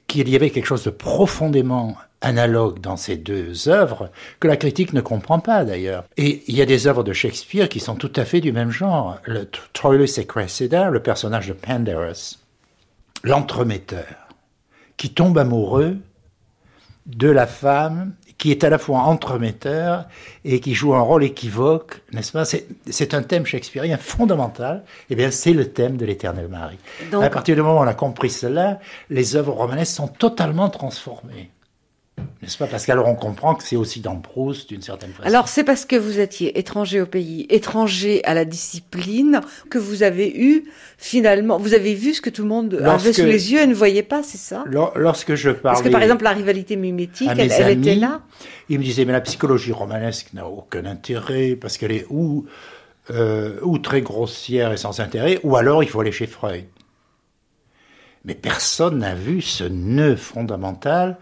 qu'il 0.07 0.29
y 0.29 0.35
avait 0.35 0.49
quelque 0.49 0.65
chose 0.65 0.83
de 0.83 0.89
profondément 0.89 1.95
analogue 2.21 2.79
dans 2.79 2.97
ces 2.97 3.15
deux 3.15 3.69
œuvres 3.69 4.11
que 4.39 4.47
la 4.47 4.57
critique 4.57 4.93
ne 4.93 5.01
comprend 5.01 5.39
pas 5.39 5.63
d'ailleurs. 5.63 6.05
Et 6.17 6.43
il 6.47 6.55
y 6.55 6.61
a 6.61 6.65
des 6.65 6.87
œuvres 6.87 7.03
de 7.03 7.13
Shakespeare 7.13 7.69
qui 7.69 7.79
sont 7.79 7.95
tout 7.95 8.11
à 8.15 8.25
fait 8.25 8.41
du 8.41 8.51
même 8.51 8.71
genre. 8.71 9.19
Le 9.25 9.49
Troilus 9.73 10.17
et 10.17 10.25
Cressida, 10.25 10.89
le 10.89 11.01
personnage 11.01 11.47
de 11.47 11.53
Pandarus, 11.53 12.39
l'entremetteur, 13.23 14.27
qui 14.97 15.13
tombe 15.13 15.37
amoureux 15.37 15.97
de 17.05 17.29
la 17.29 17.47
femme 17.47 18.13
qui 18.39 18.51
est 18.51 18.63
à 18.63 18.69
la 18.69 18.79
fois 18.79 18.99
entremetteur 18.99 20.05
et 20.45 20.59
qui 20.61 20.73
joue 20.73 20.95
un 20.95 21.01
rôle 21.01 21.23
équivoque, 21.23 22.01
n'est-ce 22.13 22.31
pas? 22.31 22.45
C'est 22.45 23.13
un 23.13 23.21
thème 23.21 23.45
shakespearien 23.45 23.97
fondamental. 23.97 24.83
Eh 25.09 25.15
bien, 25.15 25.29
c'est 25.29 25.53
le 25.53 25.71
thème 25.71 25.97
de 25.97 26.05
l'Éternel 26.05 26.47
Marie. 26.47 26.79
à 27.13 27.29
partir 27.29 27.55
du 27.55 27.61
moment 27.61 27.79
où 27.79 27.83
on 27.83 27.87
a 27.87 27.93
compris 27.93 28.29
cela, 28.29 28.79
les 29.09 29.35
œuvres 29.35 29.53
romanesques 29.53 29.95
sont 29.95 30.07
totalement 30.07 30.69
transformées. 30.69 31.51
N'est-ce 32.41 32.57
pas 32.57 32.67
Parce 32.67 32.85
qu'alors 32.85 33.07
on 33.07 33.15
comprend 33.15 33.53
que 33.53 33.63
c'est 33.63 33.75
aussi 33.75 33.99
dans 33.99 34.15
Proust 34.15 34.69
d'une 34.69 34.81
certaine 34.81 35.11
façon. 35.11 35.27
Alors 35.27 35.49
c'est 35.49 35.65
parce 35.65 35.83
que 35.83 35.97
vous 35.97 36.19
étiez 36.19 36.57
étranger 36.57 37.01
au 37.01 37.05
pays, 37.05 37.45
étranger 37.49 38.23
à 38.23 38.33
la 38.33 38.45
discipline, 38.45 39.41
que 39.69 39.77
vous 39.77 40.03
avez 40.03 40.33
eu 40.33 40.63
finalement, 40.97 41.57
vous 41.57 41.73
avez 41.73 41.95
vu 41.95 42.13
ce 42.13 42.21
que 42.21 42.29
tout 42.29 42.43
le 42.43 42.47
monde 42.47 42.75
avait 42.75 43.11
sous 43.11 43.25
les 43.25 43.51
yeux 43.51 43.59
et 43.59 43.67
ne 43.67 43.73
voyait 43.73 44.03
pas, 44.03 44.23
c'est 44.23 44.37
ça? 44.37 44.63
Lorsque 44.95 45.35
je 45.35 45.49
parlais... 45.49 45.61
Parce 45.75 45.81
que 45.81 45.89
par 45.89 46.01
exemple 46.01 46.23
la 46.23 46.31
rivalité 46.31 46.77
mimétique, 46.77 47.29
elle, 47.37 47.71
était 47.71 47.95
là 47.95 48.21
Ils 48.69 48.79
me 48.79 48.83
disaient 48.83 49.03
mais 49.03 49.13
la 49.13 49.21
psychologie 49.21 49.73
romanesque 49.73 50.29
n'a 50.33 50.47
aucun 50.47 50.85
intérêt 50.85 51.57
parce 51.59 51.77
qu'elle 51.77 51.91
est 51.91 52.05
ou, 52.09 52.45
euh, 53.11 53.59
ou 53.63 53.79
très 53.79 54.01
grossière 54.01 54.71
et 54.71 54.77
sans 54.77 55.01
intérêt, 55.01 55.41
ou 55.43 55.57
alors 55.57 55.83
il 55.83 55.89
faut 55.89 55.99
aller 55.99 56.13
chez 56.13 56.27
Freud. 56.27 56.63
Mais 58.25 58.35
personne 58.35 58.99
n'a 58.99 59.15
vu 59.15 59.41
ce 59.41 59.63
nœud 59.63 60.17
fondamental 60.17 61.17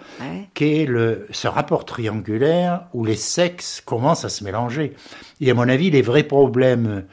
qu'est 0.53 0.85
le, 0.85 1.27
ce 1.31 1.47
rapport 1.47 1.85
triangulaire 1.85 2.87
où 2.93 3.05
les 3.05 3.15
sexes 3.15 3.81
commencent 3.81 4.25
à 4.25 4.29
se 4.29 4.43
mélanger. 4.43 4.95
Et 5.39 5.51
à 5.51 5.53
mon 5.53 5.69
avis, 5.69 5.91
les 5.91 6.01
vrais 6.01 6.23
problèmes 6.23 7.05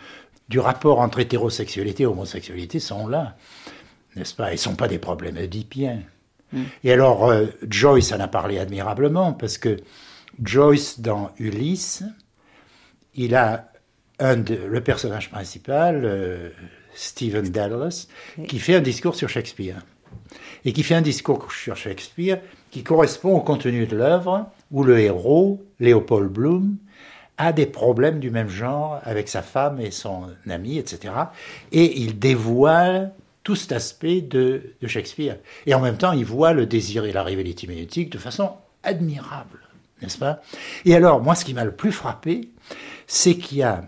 du 0.49 0.59
rapport 0.59 1.01
entre 1.01 1.21
hétérosexualité 1.21 2.05
et 2.05 2.07
homosexualité 2.07 2.81
sont 2.81 3.07
là, 3.07 3.37
n'est-ce 4.17 4.35
pas? 4.35 4.51
Ils 4.51 4.55
ne 4.55 4.59
sont 4.59 4.77
pas 4.77 4.89
des 4.89 4.99
problèmes 4.99 5.37
oedipiens. 5.37 6.01
Mm. 6.53 6.63
Et 6.85 6.93
alors, 6.93 7.31
euh, 7.31 7.47
Joyce 7.69 8.13
en 8.13 8.21
a 8.21 8.29
parlé 8.29 8.59
admirablement, 8.59 9.33
parce 9.33 9.59
que 9.59 9.77
Joyce, 10.43 11.01
dans 11.01 11.31
Ulysse, 11.39 12.05
il 13.15 13.35
a 13.35 13.71
un 14.19 14.37
de, 14.37 14.55
le 14.55 14.81
personnage 14.81 15.31
principal, 15.31 16.03
euh, 16.05 16.51
Stephen 16.95 17.49
Dallas, 17.49 18.07
qui 18.49 18.59
fait 18.59 18.75
un 18.75 18.81
discours 18.81 19.15
sur 19.15 19.29
Shakespeare. 19.29 19.85
Et 20.65 20.73
qui 20.73 20.83
fait 20.83 20.95
un 20.95 21.03
discours 21.03 21.53
sur 21.53 21.77
Shakespeare 21.77 22.39
qui 22.71 22.83
correspond 22.83 23.37
au 23.37 23.41
contenu 23.41 23.87
de 23.87 23.97
l'œuvre, 23.97 24.47
où 24.71 24.83
le 24.83 24.99
héros, 24.99 25.63
Léopold 25.79 26.31
Bloom, 26.31 26.77
a 27.37 27.53
des 27.53 27.67
problèmes 27.67 28.21
du 28.21 28.31
même 28.31 28.49
genre 28.49 29.01
avec 29.03 29.29
sa 29.29 29.43
femme 29.43 29.81
et 29.81 29.91
son 29.91 30.29
ami, 30.49 30.79
etc. 30.79 31.13
Et 31.73 32.01
il 32.01 32.19
dévoile 32.19 33.13
tout 33.43 33.57
cet 33.57 33.73
aspect 33.73 34.23
de, 34.23 34.75
Shakespeare. 34.87 35.37
Et 35.67 35.75
en 35.75 35.81
même 35.81 35.99
temps, 35.99 36.13
il 36.13 36.25
voit 36.25 36.53
le 36.53 36.67
désir 36.67 37.05
et 37.05 37.13
la 37.13 37.23
rivalité 37.23 37.67
médiatique 37.67 38.11
de 38.11 38.19
façon 38.19 38.53
admirable, 38.83 39.61
n'est-ce 40.01 40.19
pas? 40.19 40.43
Et 40.85 40.95
alors, 40.95 41.23
moi, 41.23 41.35
ce 41.35 41.45
qui 41.45 41.55
m'a 41.55 41.65
le 41.65 41.75
plus 41.75 41.93
frappé, 41.93 42.49
c'est 43.07 43.37
qu'il 43.37 43.59
y 43.59 43.63
a 43.63 43.85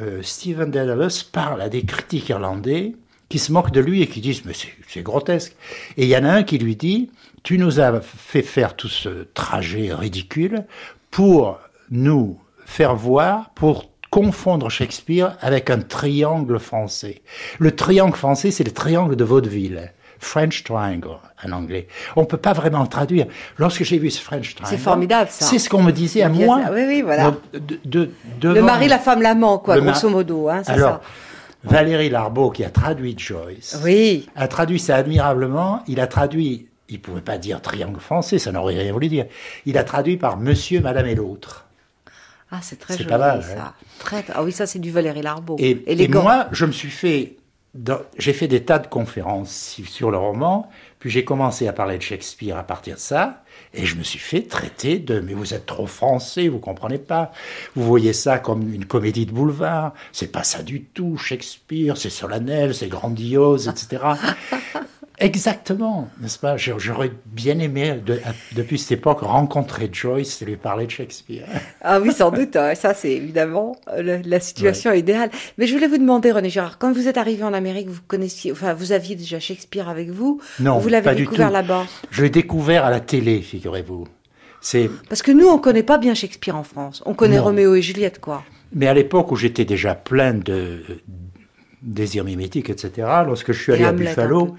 euh, 0.00 0.22
Stephen 0.22 0.70
Dedalus 0.70 1.24
parle 1.30 1.62
à 1.62 1.68
des 1.68 1.82
critiques 1.82 2.28
irlandais 2.28 2.94
qui 3.28 3.38
se 3.38 3.50
moquent 3.52 3.72
de 3.72 3.80
lui 3.80 4.02
et 4.02 4.06
qui 4.06 4.20
disent 4.20 4.44
mais 4.44 4.52
c'est 4.88 5.02
grotesque. 5.02 5.56
Et 5.96 6.04
il 6.04 6.08
y 6.08 6.16
en 6.16 6.24
a 6.24 6.30
un 6.30 6.42
qui 6.42 6.58
lui 6.58 6.76
dit 6.76 7.10
tu 7.42 7.58
nous 7.58 7.80
as 7.80 8.00
fait 8.00 8.42
faire 8.42 8.74
tout 8.74 8.88
ce 8.88 9.26
trajet 9.34 9.94
ridicule 9.94 10.64
pour 11.10 11.60
nous 11.90 12.38
faire 12.64 12.96
voir, 12.96 13.50
pour 13.50 13.88
confondre 14.10 14.70
Shakespeare 14.70 15.36
avec 15.40 15.70
un 15.70 15.78
triangle 15.78 16.58
français. 16.58 17.22
Le 17.58 17.74
triangle 17.74 18.16
français, 18.16 18.50
c'est 18.50 18.64
le 18.64 18.72
triangle 18.72 19.14
de 19.14 19.24
vaudeville. 19.24 19.92
French 20.26 20.64
Triangle 20.64 21.18
en 21.44 21.52
anglais. 21.52 21.86
On 22.16 22.22
ne 22.22 22.26
peut 22.26 22.36
pas 22.36 22.52
vraiment 22.52 22.82
le 22.82 22.88
traduire. 22.88 23.26
Lorsque 23.58 23.84
j'ai 23.84 23.98
vu 23.98 24.10
ce 24.10 24.20
French 24.20 24.54
Triangle, 24.54 24.76
c'est 24.76 24.82
formidable 24.82 25.30
ça. 25.30 25.46
C'est 25.46 25.58
ce 25.58 25.68
qu'on 25.68 25.82
me 25.82 25.92
disait 25.92 26.22
à 26.22 26.28
moi. 26.28 26.60
Oui, 26.72 26.84
oui, 26.86 27.02
voilà. 27.02 27.34
De, 27.84 28.10
le 28.42 28.62
mari, 28.62 28.88
la 28.88 28.98
femme, 28.98 29.22
l'amant, 29.22 29.58
quoi, 29.58 29.80
grosso 29.80 30.08
modo. 30.08 30.48
Hein, 30.48 30.62
Alors, 30.66 31.00
Valérie 31.64 32.10
Larbeau, 32.10 32.50
qui 32.50 32.64
a 32.64 32.70
traduit 32.70 33.14
Joyce, 33.16 33.80
oui. 33.82 34.28
a 34.36 34.48
traduit 34.48 34.78
ça 34.78 34.96
admirablement. 34.96 35.82
Il 35.86 36.00
a 36.00 36.06
traduit, 36.06 36.66
il 36.88 37.00
pouvait 37.00 37.20
pas 37.20 37.38
dire 37.38 37.60
triangle 37.60 38.00
français, 38.00 38.38
ça 38.38 38.52
n'aurait 38.52 38.78
rien 38.78 38.92
voulu 38.92 39.08
dire. 39.08 39.26
Il 39.64 39.78
a 39.78 39.84
traduit 39.84 40.16
par 40.16 40.36
Monsieur, 40.36 40.80
Madame 40.80 41.06
et 41.06 41.14
l'autre. 41.14 41.66
Ah, 42.50 42.58
c'est 42.62 42.78
très 42.78 42.96
joli, 42.96 43.08
pas 43.08 43.18
mal, 43.18 43.42
ça. 43.42 43.54
Hein. 43.58 43.72
Très, 43.98 44.24
ah 44.32 44.44
oui, 44.44 44.52
ça 44.52 44.66
c'est 44.66 44.78
du 44.78 44.92
Valérie 44.92 45.22
Larbeau. 45.22 45.56
Et, 45.58 45.82
et 45.86 46.08
moi, 46.08 46.46
je 46.52 46.64
me 46.66 46.72
suis 46.72 46.90
fait 46.90 47.36
j'ai 48.18 48.32
fait 48.32 48.48
des 48.48 48.64
tas 48.64 48.78
de 48.78 48.86
conférences 48.86 49.80
sur 49.86 50.10
le 50.10 50.18
roman, 50.18 50.68
puis 50.98 51.10
j'ai 51.10 51.24
commencé 51.24 51.68
à 51.68 51.72
parler 51.72 51.98
de 51.98 52.02
Shakespeare 52.02 52.56
à 52.56 52.62
partir 52.62 52.94
de 52.96 53.00
ça, 53.00 53.42
et 53.74 53.84
je 53.84 53.96
me 53.96 54.02
suis 54.02 54.18
fait 54.18 54.42
traiter 54.42 54.98
de 54.98 55.20
mais 55.20 55.34
vous 55.34 55.54
êtes 55.54 55.66
trop 55.66 55.86
français, 55.86 56.48
vous 56.48 56.58
comprenez 56.58 56.98
pas, 56.98 57.32
vous 57.74 57.84
voyez 57.84 58.12
ça 58.12 58.38
comme 58.38 58.72
une 58.72 58.86
comédie 58.86 59.26
de 59.26 59.32
boulevard, 59.32 59.92
c'est 60.12 60.32
pas 60.32 60.44
ça 60.44 60.62
du 60.62 60.82
tout, 60.82 61.16
Shakespeare, 61.16 61.96
c'est 61.96 62.10
solennel, 62.10 62.74
c'est 62.74 62.88
grandiose, 62.88 63.68
etc. 63.68 64.02
Exactement, 65.18 66.10
n'est-ce 66.20 66.38
pas? 66.38 66.56
J'aurais 66.58 67.10
bien 67.24 67.58
aimé, 67.58 68.00
depuis 68.54 68.78
cette 68.78 68.98
époque, 68.98 69.20
rencontrer 69.20 69.88
Joyce 69.90 70.42
et 70.42 70.44
lui 70.44 70.56
parler 70.56 70.86
de 70.86 70.90
Shakespeare. 70.90 71.46
Ah 71.80 72.00
oui, 72.00 72.12
sans 72.12 72.30
doute. 72.30 72.54
Hein. 72.56 72.74
Ça, 72.74 72.92
c'est 72.92 73.12
évidemment 73.12 73.76
la 73.96 74.40
situation 74.40 74.92
idéale. 74.92 75.30
Mais 75.56 75.66
je 75.66 75.74
voulais 75.74 75.88
vous 75.88 75.96
demander, 75.96 76.32
René 76.32 76.50
Girard, 76.50 76.78
quand 76.78 76.92
vous 76.92 77.08
êtes 77.08 77.16
arrivé 77.16 77.44
en 77.44 77.54
Amérique, 77.54 77.88
vous 77.88 78.02
connaissiez, 78.06 78.52
enfin, 78.52 78.74
vous 78.74 78.92
aviez 78.92 79.16
déjà 79.16 79.40
Shakespeare 79.40 79.88
avec 79.88 80.10
vous 80.10 80.40
Non, 80.60 80.78
Vous 80.78 80.88
l'avez 80.90 81.14
découvert 81.14 81.50
là-bas? 81.50 81.86
Je 82.10 82.22
l'ai 82.22 82.30
découvert 82.30 82.84
à 82.84 82.90
la 82.90 83.00
télé, 83.00 83.40
figurez-vous. 83.40 84.06
C'est 84.60 84.90
parce 85.08 85.22
que 85.22 85.32
nous, 85.32 85.46
on 85.46 85.58
connaît 85.58 85.82
pas 85.82 85.96
bien 85.96 86.12
Shakespeare 86.14 86.56
en 86.56 86.64
France. 86.64 87.02
On 87.06 87.14
connaît 87.14 87.38
Roméo 87.38 87.74
et 87.74 87.82
Juliette, 87.82 88.20
quoi. 88.20 88.42
Mais 88.74 88.86
à 88.86 88.94
l'époque 88.94 89.30
où 89.32 89.36
j'étais 89.36 89.64
déjà 89.64 89.94
plein 89.94 90.34
de 90.34 90.82
désirs 91.82 92.24
mimétiques, 92.24 92.68
etc., 92.68 93.08
lorsque 93.24 93.52
je 93.52 93.62
suis 93.62 93.72
allé 93.72 93.84
à 93.84 93.92
Buffalo. 93.92 94.56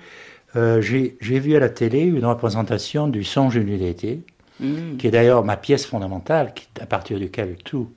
Euh, 0.57 0.81
j'ai 0.81 1.39
vu 1.39 1.55
à 1.55 1.59
la 1.59 1.69
télé 1.69 2.01
une 2.01 2.25
représentation 2.25 3.07
du 3.07 3.23
Songe 3.23 3.59
d'une 3.59 3.77
d'été, 3.77 4.21
mm. 4.59 4.97
qui 4.97 5.07
est 5.07 5.11
d'ailleurs 5.11 5.43
ma 5.43 5.55
pièce 5.55 5.85
fondamentale, 5.85 6.53
à 6.81 6.85
partir 6.87 7.19
duquel 7.19 7.57
tout 7.63 7.91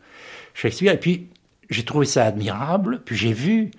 Shakespeare. 0.52 0.92
Et 0.92 1.00
puis, 1.00 1.28
j'ai 1.70 1.84
trouvé 1.84 2.04
ça 2.04 2.26
admirable. 2.26 3.00
Puis 3.04 3.16
j'ai 3.16 3.32
vu, 3.32 3.70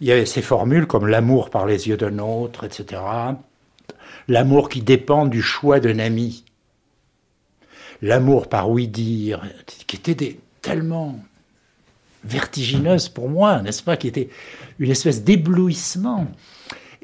il 0.00 0.06
y 0.06 0.12
avait 0.12 0.26
ces 0.26 0.40
formules 0.40 0.86
comme 0.86 1.06
l'amour 1.06 1.50
par 1.50 1.66
les 1.66 1.88
yeux 1.88 1.98
d'un 1.98 2.18
autre, 2.18 2.64
etc. 2.64 3.02
L'amour 4.28 4.70
qui 4.70 4.80
dépend 4.80 5.26
du 5.26 5.42
choix 5.42 5.78
d'un 5.78 5.98
ami. 5.98 6.44
L'amour 8.00 8.48
par 8.48 8.70
oui 8.70 8.88
dire, 8.88 9.42
qui 9.86 9.96
étaient 9.96 10.14
des, 10.14 10.40
tellement 10.62 11.20
vertigineuses 12.24 13.08
pour 13.08 13.28
moi, 13.28 13.60
n'est-ce 13.62 13.82
pas, 13.82 13.96
qui 13.96 14.08
était 14.08 14.28
une 14.78 14.90
espèce 14.90 15.22
d'éblouissement. 15.22 16.28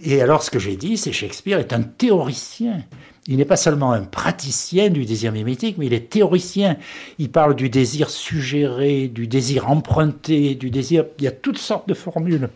Et 0.02 0.22
alors, 0.22 0.42
ce 0.42 0.50
que 0.50 0.58
j'ai 0.58 0.76
dit, 0.76 0.96
c'est 0.96 1.12
Shakespeare 1.12 1.58
est 1.58 1.72
un 1.72 1.82
théoricien. 1.82 2.84
Il 3.26 3.36
n'est 3.36 3.44
pas 3.44 3.56
seulement 3.56 3.92
un 3.92 4.04
praticien 4.04 4.88
du 4.88 5.04
désir 5.04 5.32
mimétique, 5.32 5.76
mais 5.76 5.86
il 5.86 5.92
est 5.92 6.08
théoricien. 6.08 6.76
Il 7.18 7.30
parle 7.30 7.54
du 7.54 7.68
désir 7.68 8.08
suggéré, 8.08 9.08
du 9.08 9.26
désir 9.26 9.70
emprunté, 9.70 10.54
du 10.54 10.70
désir. 10.70 11.04
Il 11.18 11.24
y 11.24 11.28
a 11.28 11.32
toutes 11.32 11.58
sortes 11.58 11.88
de 11.88 11.94
formules 11.94 12.48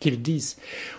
qu'il 0.00 0.20
disent. 0.20 0.56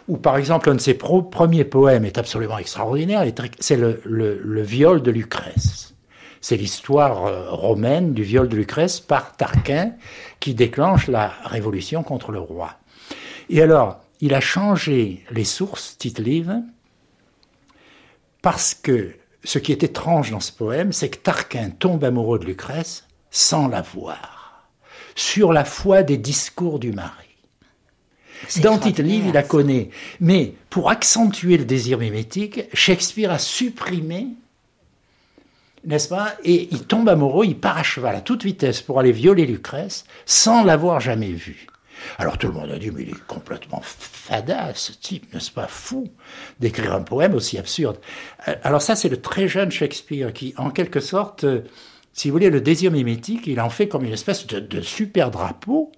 Ou 0.07 0.17
par 0.17 0.37
exemple, 0.37 0.69
un 0.69 0.75
de 0.75 0.81
ses 0.81 0.93
premiers 0.93 1.65
poèmes 1.65 2.05
est 2.05 2.17
absolument 2.17 2.57
extraordinaire, 2.57 3.25
c'est 3.59 3.75
le, 3.75 4.61
viol 4.61 5.01
de 5.01 5.11
Lucrèce. 5.11 5.93
C'est 6.41 6.57
l'histoire 6.57 7.25
euh, 7.25 7.49
romaine 7.49 8.13
du 8.13 8.21
viol 8.21 8.47
de 8.47 8.55
Lucrèce 8.55 8.99
par 8.99 9.35
Tarquin 9.35 9.93
qui 10.39 10.53
déclenche 10.53 11.07
la 11.07 11.33
révolution 11.43 12.03
contre 12.03 12.31
le 12.31 12.39
roi. 12.39 12.75
Et 13.49 13.63
alors, 13.63 14.04
il 14.21 14.33
a 14.33 14.41
changé 14.41 15.23
les 15.31 15.43
sources, 15.43 15.97
tite 15.97 16.19
livre, 16.19 16.61
parce 18.41 18.73
que 18.73 19.15
ce 19.43 19.59
qui 19.59 19.71
est 19.71 19.83
étrange 19.83 20.31
dans 20.31 20.39
ce 20.39 20.51
poème, 20.51 20.91
c'est 20.91 21.09
que 21.09 21.17
Tarquin 21.17 21.69
tombe 21.69 22.03
amoureux 22.03 22.39
de 22.39 22.45
Lucrèce 22.45 23.05
sans 23.31 23.67
la 23.67 23.81
voir, 23.81 24.69
sur 25.15 25.53
la 25.53 25.65
foi 25.65 26.03
des 26.03 26.17
discours 26.17 26.79
du 26.79 26.91
mari. 26.91 27.25
Dans 28.61 28.77
Tite 28.77 28.99
livre, 28.99 29.27
il 29.27 29.33
la 29.33 29.43
connaît. 29.43 29.89
Mais 30.19 30.53
pour 30.69 30.89
accentuer 30.89 31.57
le 31.57 31.65
désir 31.65 31.97
mimétique, 31.97 32.61
Shakespeare 32.73 33.31
a 33.31 33.39
supprimé, 33.39 34.27
n'est-ce 35.85 36.09
pas 36.09 36.35
Et 36.43 36.67
il 36.71 36.85
tombe 36.85 37.09
amoureux, 37.09 37.45
il 37.45 37.57
part 37.57 37.77
à 37.77 37.83
cheval 37.83 38.15
à 38.15 38.21
toute 38.21 38.43
vitesse 38.43 38.81
pour 38.81 38.99
aller 38.99 39.11
violer 39.11 39.45
Lucrèce 39.45 40.05
sans 40.25 40.63
l'avoir 40.63 40.99
jamais 40.99 41.31
vue. 41.31 41.67
Alors 42.17 42.37
tout 42.37 42.47
le 42.47 42.53
monde 42.53 42.71
a 42.71 42.79
dit, 42.79 42.91
mais 42.91 43.03
il 43.03 43.09
est 43.09 43.25
complètement 43.27 43.81
fada, 43.83 44.73
ce 44.73 44.91
type, 44.91 45.33
n'est-ce 45.33 45.51
pas 45.51 45.67
fou, 45.67 46.07
d'écrire 46.59 46.93
un 46.93 47.01
poème 47.01 47.33
aussi 47.33 47.57
absurde. 47.57 47.97
Euh, 48.47 48.55
alors 48.63 48.81
ça, 48.81 48.95
c'est 48.95 49.09
le 49.09 49.21
très 49.21 49.47
jeune 49.47 49.71
Shakespeare 49.71 50.33
qui, 50.33 50.53
en 50.57 50.69
quelque 50.69 50.99
sorte, 50.99 51.43
euh, 51.43 51.61
si 52.13 52.29
vous 52.29 52.33
voulez, 52.33 52.49
le 52.49 52.61
désir 52.61 52.91
mimétique, 52.91 53.47
il 53.47 53.59
en 53.59 53.69
fait 53.69 53.87
comme 53.87 54.05
une 54.05 54.13
espèce 54.13 54.47
de, 54.47 54.59
de 54.59 54.81
super 54.81 55.31
drapeau, 55.31 55.91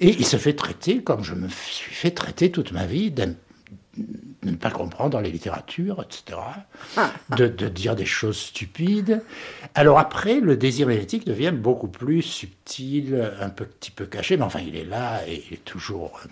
et 0.00 0.08
il 0.08 0.24
se 0.24 0.38
fait 0.38 0.54
traiter 0.54 1.02
comme 1.02 1.22
je 1.22 1.34
me 1.34 1.48
suis 1.48 1.94
fait 1.94 2.12
traiter 2.12 2.50
toute 2.50 2.72
ma 2.72 2.86
vie, 2.86 3.12
de 4.42 4.50
ne 4.50 4.56
pas 4.56 4.70
comprendre 4.70 5.20
les 5.20 5.30
littératures, 5.30 6.02
etc., 6.02 6.38
ah. 6.96 7.12
de, 7.36 7.46
de, 7.46 7.68
dire 7.68 7.94
des 7.94 8.06
choses 8.06 8.38
stupides. 8.38 9.22
Alors 9.74 9.98
après, 9.98 10.40
le 10.40 10.56
désir 10.56 10.86
mimétique 10.86 11.26
devient 11.26 11.52
beaucoup 11.54 11.88
plus 11.88 12.22
subtil, 12.22 13.32
un 13.40 13.50
petit 13.50 13.90
peu 13.90 14.06
caché, 14.06 14.36
mais 14.36 14.44
enfin, 14.44 14.60
il 14.60 14.76
est 14.76 14.84
là 14.84 15.20
et 15.26 15.44
il 15.46 15.54
est 15.54 15.64
toujours 15.64 16.20
euh, 16.24 16.28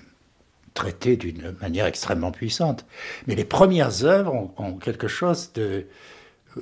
traité 0.75 1.17
d'une 1.17 1.55
manière 1.61 1.87
extrêmement 1.87 2.33
puissante. 2.33 2.87
Mais 3.27 3.35
les 3.35 3.45
premières 3.45 4.05
œuvres 4.05 4.51
ont, 4.57 4.75
quelque 4.75 5.09
chose 5.09 5.53
de, 5.53 5.87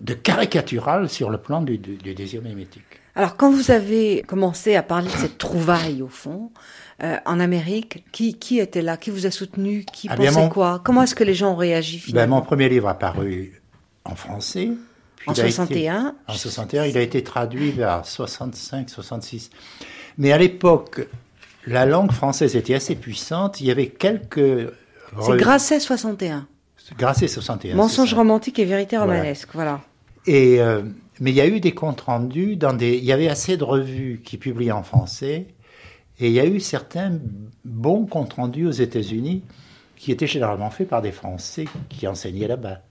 de, 0.01 0.15
caricatural 0.15 1.09
sur 1.09 1.31
le 1.31 1.39
plan 1.39 1.63
du, 1.63 1.79
du, 1.79 1.97
du 1.97 2.15
désir 2.15 2.43
mimétique. 2.43 3.01
Alors, 3.17 3.37
quand 3.39 3.51
vous 3.51 3.71
avez 3.71 4.23
commencé 4.27 4.77
à 4.77 4.83
parler 4.83 5.09
de 5.09 5.17
cette 5.17 5.39
trouvaille, 5.39 6.03
au 6.03 6.09
fond, 6.09 6.51
euh, 7.03 7.17
en 7.25 7.41
Amérique 7.41 8.05
qui, 8.13 8.39
qui 8.39 8.59
était 8.59 8.83
là? 8.83 8.99
Qui 8.99 9.11
vous 9.11 9.25
a 9.25 9.31
soutenu? 9.31 9.87
Qui 9.91 10.09
ah 10.11 10.17
pensait 10.17 10.49
quoi? 10.51 10.83
Comment 10.85 11.03
est-ce 11.03 11.15
que 11.15 11.25
les 11.25 11.35
gens 11.35 11.53
ont 11.53 11.57
réagi 11.57 12.13
ben, 12.13 12.27
Mon 12.27 12.43
premier 12.43 12.69
livre 12.69 12.89
a 12.89 12.95
paru 12.95 13.63
en 14.05 14.15
français. 14.15 14.69
en 15.27 15.35
61 15.35 16.15
En 16.29 16.35
61, 16.35 16.85
il 16.85 16.99
a 16.99 17.01
été 17.01 17.23
traduit 17.23 17.71
vers 17.71 18.05
65, 18.05 18.91
66. 18.91 19.49
Mais 20.19 20.33
à 20.33 20.39
l'époque, 20.39 21.09
la 21.67 21.87
langue 21.87 22.13
française 22.13 22.55
était 22.55 22.75
assez 22.75 22.97
puissante. 22.97 23.63
Il 23.63 23.67
y 23.67 23.71
avait 23.71 23.89
quelques... 23.89 24.71
C'est 25.23 25.37
Grasset 25.39 25.81
61. 25.81 26.47
Grasset 26.99 27.29
61. 27.29 27.77
Mensonge 27.77 28.13
romantique 28.13 28.59
et 28.59 28.67
vérité 28.67 28.99
romanesque, 28.99 29.49
voilà. 29.55 29.81
Et, 30.27 30.61
euh, 30.61 30.83
mais 31.21 31.31
il 31.31 31.37
y 31.37 31.41
a 31.41 31.47
eu 31.47 31.61
des 31.61 31.73
comptes 31.73 32.03
rendus 32.03 32.57
dans 32.57 32.73
des... 32.73 32.97
Il 32.99 33.05
y 33.05 33.13
avait 33.13 33.29
assez 33.29 33.57
de 33.57 33.65
revues 33.65 34.21
qui 34.25 34.37
publiaient 34.37 34.73
en 34.73 34.83
français 34.83 35.47
et 36.19 36.29
il 36.29 36.33
y 36.33 36.41
a 36.41 36.47
eu 36.47 36.61
certains 36.61 37.19
bons 37.65 38.07
comptes 38.07 38.35
rendus 38.35 38.67
aux 38.67 38.73
États-Unis 38.73 39.43
qui 39.97 40.13
étaient 40.13 40.27
généralement 40.27 40.71
faits 40.71 40.89
par 40.89 41.03
des 41.03 41.13
Français 41.13 41.65
qui 41.89 42.07
enseignaient 42.07 42.49
là-bas. 42.49 42.83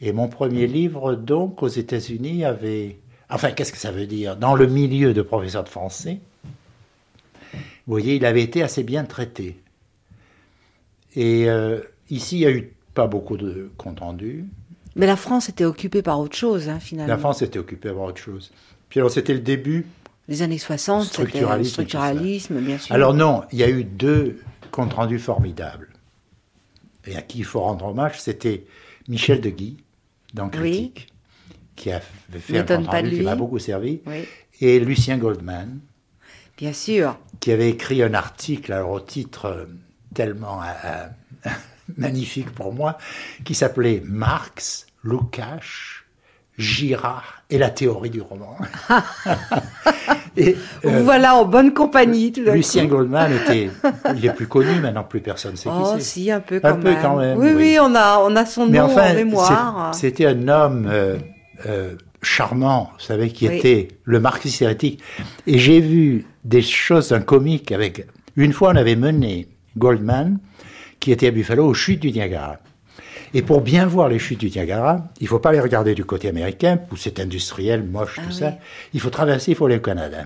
Et 0.00 0.12
mon 0.12 0.28
premier 0.28 0.66
livre, 0.66 1.14
donc, 1.14 1.62
aux 1.62 1.68
États-Unis, 1.68 2.44
avait. 2.44 2.98
Enfin, 3.30 3.52
qu'est-ce 3.52 3.72
que 3.72 3.78
ça 3.78 3.92
veut 3.92 4.06
dire? 4.06 4.36
Dans 4.36 4.54
le 4.54 4.66
milieu 4.66 5.14
de 5.14 5.22
professeurs 5.22 5.64
de 5.64 5.68
français, 5.68 6.20
vous 7.52 7.60
voyez, 7.92 8.16
il 8.16 8.24
avait 8.24 8.42
été 8.42 8.62
assez 8.62 8.82
bien 8.82 9.04
traité. 9.04 9.60
Et 11.16 11.48
euh, 11.48 11.80
ici, 12.10 12.36
il 12.36 12.40
n'y 12.40 12.46
a 12.46 12.50
eu 12.50 12.72
pas 12.94 13.06
beaucoup 13.06 13.36
de 13.36 13.70
comptes 13.76 14.00
rendus. 14.00 14.44
Mais 14.96 15.06
la 15.06 15.16
France 15.16 15.48
était 15.48 15.64
occupée 15.64 16.02
par 16.02 16.20
autre 16.20 16.36
chose, 16.36 16.68
hein, 16.68 16.80
finalement. 16.80 17.12
La 17.12 17.18
France 17.18 17.42
était 17.42 17.58
occupée 17.58 17.90
par 17.90 18.02
autre 18.02 18.20
chose. 18.20 18.52
Puis 18.88 19.00
alors, 19.00 19.10
c'était 19.10 19.34
le 19.34 19.40
début 19.40 19.86
les 20.28 20.42
années 20.42 20.58
60, 20.58 21.04
structuralisme, 21.04 21.70
structuralisme 21.70 22.60
bien 22.60 22.78
sûr. 22.78 22.94
Alors 22.94 23.12
non, 23.12 23.42
il 23.52 23.58
y 23.58 23.62
a 23.62 23.68
eu 23.68 23.84
deux 23.84 24.40
comptes 24.70 24.94
rendus 24.94 25.18
formidables. 25.18 25.90
Et 27.06 27.16
à 27.16 27.22
qui 27.22 27.38
il 27.38 27.44
faut 27.44 27.60
rendre 27.60 27.84
hommage, 27.86 28.20
c'était 28.20 28.64
Michel 29.08 29.40
de 29.40 29.50
Guy, 29.50 29.76
dans 30.32 30.48
Critique, 30.48 31.08
qui 31.76 31.92
a 31.92 32.00
fait 32.00 32.58
un 32.58 32.64
compte 32.64 32.86
rendu 32.86 33.10
qui 33.10 33.22
m'a 33.22 33.36
beaucoup 33.36 33.58
servi, 33.58 34.00
et 34.60 34.80
Lucien 34.80 35.18
Goldman. 35.18 35.80
Bien 36.56 36.72
sûr. 36.72 37.18
Qui 37.40 37.52
avait 37.52 37.68
écrit 37.68 38.02
un 38.02 38.14
article, 38.14 38.72
alors 38.72 38.92
au 38.92 39.00
titre 39.00 39.46
euh, 39.46 39.64
tellement 40.14 40.60
euh, 40.62 41.50
magnifique 41.96 42.50
pour 42.50 42.72
moi, 42.72 42.98
qui 43.44 43.54
s'appelait 43.54 44.02
Marx, 44.04 44.86
Lukács, 45.02 46.04
Girard 46.56 47.42
et 47.50 47.58
la 47.58 47.70
théorie 47.70 48.10
du 48.10 48.20
roman. 48.20 48.56
et, 50.36 50.56
euh, 50.84 51.02
voilà 51.02 51.34
en 51.34 51.44
bonne 51.44 51.74
compagnie. 51.74 52.30
Tout 52.30 52.42
Lucien 52.42 52.86
Goldman 52.86 53.32
était, 53.32 53.70
il 54.16 54.24
est 54.24 54.32
plus 54.32 54.46
connu 54.46 54.78
maintenant, 54.80 55.02
plus 55.02 55.20
personne 55.20 55.56
sait 55.56 55.68
oh, 55.72 55.94
qui 55.96 56.00
c'est. 56.02 56.20
si, 56.20 56.30
un 56.30 56.40
peu 56.40 56.60
quand, 56.60 56.68
un 56.68 56.76
Peu 56.76 56.94
quand 57.02 57.16
même. 57.16 57.38
Oui, 57.38 57.52
oui, 57.56 57.78
on 57.80 57.94
a, 57.96 58.20
on 58.20 58.36
a 58.36 58.46
son 58.46 58.66
nom 58.66 58.82
en 58.82 59.14
mémoire. 59.14 59.94
C'était 59.94 60.26
un 60.26 60.46
homme 60.46 60.88
euh, 60.88 61.18
euh, 61.66 61.94
charmant, 62.22 62.90
vous 62.94 63.04
savez, 63.04 63.30
qui 63.30 63.46
était 63.46 63.88
le 64.04 64.20
marxiste 64.20 64.62
hérétique. 64.62 65.02
Et 65.48 65.58
j'ai 65.58 65.80
vu 65.80 66.24
des 66.44 66.62
choses 66.62 67.08
d'un 67.08 67.20
comique 67.20 67.72
avec. 67.72 68.06
Une 68.36 68.52
fois, 68.52 68.70
on 68.70 68.76
avait 68.76 68.96
mené 68.96 69.48
Goldman, 69.76 70.38
qui 71.04 71.12
était 71.12 71.26
à 71.26 71.30
Buffalo, 71.32 71.66
aux 71.66 71.74
chutes 71.74 72.00
du 72.00 72.12
Niagara. 72.12 72.56
Et 73.34 73.42
pour 73.42 73.60
bien 73.60 73.84
voir 73.84 74.08
les 74.08 74.18
chutes 74.18 74.40
du 74.40 74.48
Niagara, 74.48 75.04
il 75.20 75.24
ne 75.24 75.28
faut 75.28 75.38
pas 75.38 75.52
les 75.52 75.60
regarder 75.60 75.94
du 75.94 76.06
côté 76.06 76.28
américain, 76.28 76.80
où 76.90 76.96
c'est 76.96 77.20
industriel, 77.20 77.84
moche, 77.84 78.14
tout 78.14 78.22
ah 78.30 78.32
ça. 78.32 78.52
Il 78.94 79.00
faut 79.00 79.10
traverser, 79.10 79.50
il 79.50 79.54
faut 79.54 79.66
aller 79.66 79.76
au 79.76 79.80
Canada. 79.80 80.24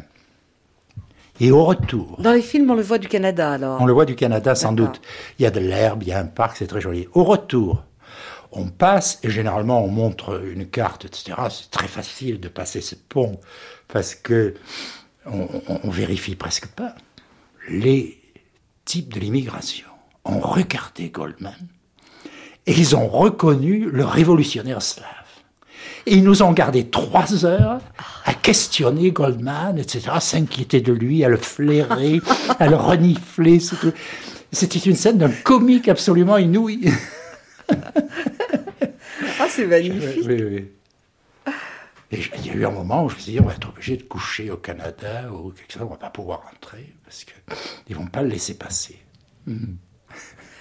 Et 1.41 1.51
au 1.51 1.65
retour. 1.65 2.21
Dans 2.23 2.31
les 2.31 2.43
films, 2.43 2.71
on 2.71 2.77
le 2.77 2.83
voit 2.83 2.99
du 2.99 3.09
Canada, 3.09 3.51
alors. 3.51 3.83
On 3.83 3.87
le 3.87 3.93
voit 3.93 4.05
du 4.05 4.15
Canada, 4.15 4.55
sans 4.55 4.73
doute. 4.73 5.01
Il 5.41 5.43
y 5.43 5.47
a 5.47 5.51
de 5.51 5.59
l'herbe, 5.59 6.05
il 6.05 6.11
y 6.11 6.13
a 6.13 6.21
un 6.21 6.27
parc, 6.27 6.59
c'est 6.59 6.69
très 6.69 6.81
joli. 6.81 7.09
Au 7.13 7.25
retour, 7.25 7.83
on 8.53 8.69
passe, 8.69 9.19
et 9.25 9.31
généralement, 9.31 9.85
on 9.85 9.89
montre 9.89 10.41
une 10.47 10.69
carte, 10.69 11.07
etc. 11.07 11.37
C'est 11.51 11.73
très 11.73 11.89
facile 11.89 12.39
de 12.39 12.47
passer 12.47 12.81
ce 12.83 12.95
pont, 12.95 13.41
parce 13.89 14.15
que 14.15 14.55
on, 15.27 15.49
on 15.83 15.91
vérifie 15.91 16.37
presque 16.37 16.69
pas. 16.69 16.95
Les 17.69 18.21
types 18.85 19.13
de 19.13 19.19
l'immigration 19.19 19.88
ont 20.25 20.41
regardé 20.41 21.11
Goldman 21.11 21.55
et 22.69 22.73
ils 22.73 22.95
ont 22.95 23.09
reconnu 23.09 23.91
le 23.91 24.05
révolutionnaire 24.05 24.83
slave. 24.83 25.07
Et 26.05 26.15
ils 26.15 26.23
nous 26.23 26.43
ont 26.43 26.53
gardé 26.53 26.89
trois 26.89 27.47
heures 27.47 27.81
à 28.27 28.35
questionner 28.35 29.11
Goldman, 29.11 29.79
etc., 29.79 30.11
à 30.13 30.21
s'inquiéter 30.21 30.83
de 30.83 30.93
lui, 30.93 31.25
à 31.25 31.29
le 31.29 31.39
flairer, 31.39 32.21
à 32.59 32.69
le 32.69 32.77
renifler. 32.77 33.59
C'était 34.53 34.79
une 34.79 34.97
scène 34.97 35.17
d'un 35.17 35.31
comique 35.31 35.89
absolument 35.89 36.37
inouï. 36.37 36.93
ah, 37.71 39.47
c'est 39.49 39.67
magnifique. 39.67 40.25
Oui, 40.27 40.43
oui. 40.43 40.65
Et 42.11 42.21
il 42.37 42.47
y 42.47 42.51
a 42.51 42.55
eu 42.55 42.67
un 42.67 42.71
moment 42.71 43.05
où 43.05 43.09
je 43.09 43.15
me 43.17 43.21
suis 43.21 43.33
dit, 43.33 43.41
on 43.41 43.45
va 43.45 43.55
être 43.55 43.69
obligé 43.69 43.97
de 43.97 44.03
coucher 44.03 44.51
au 44.51 44.57
Canada 44.57 45.31
ou 45.33 45.51
quelque 45.51 45.73
chose, 45.73 45.83
on 45.83 45.91
va 45.91 45.97
pas 45.97 46.11
pouvoir 46.11 46.43
rentrer 46.51 46.95
parce 47.05 47.25
qu'ils 47.25 47.97
vont 47.97 48.07
pas 48.07 48.23
le 48.23 48.29
laisser 48.29 48.57
passer. 48.57 48.99
Hmm. 49.47 49.75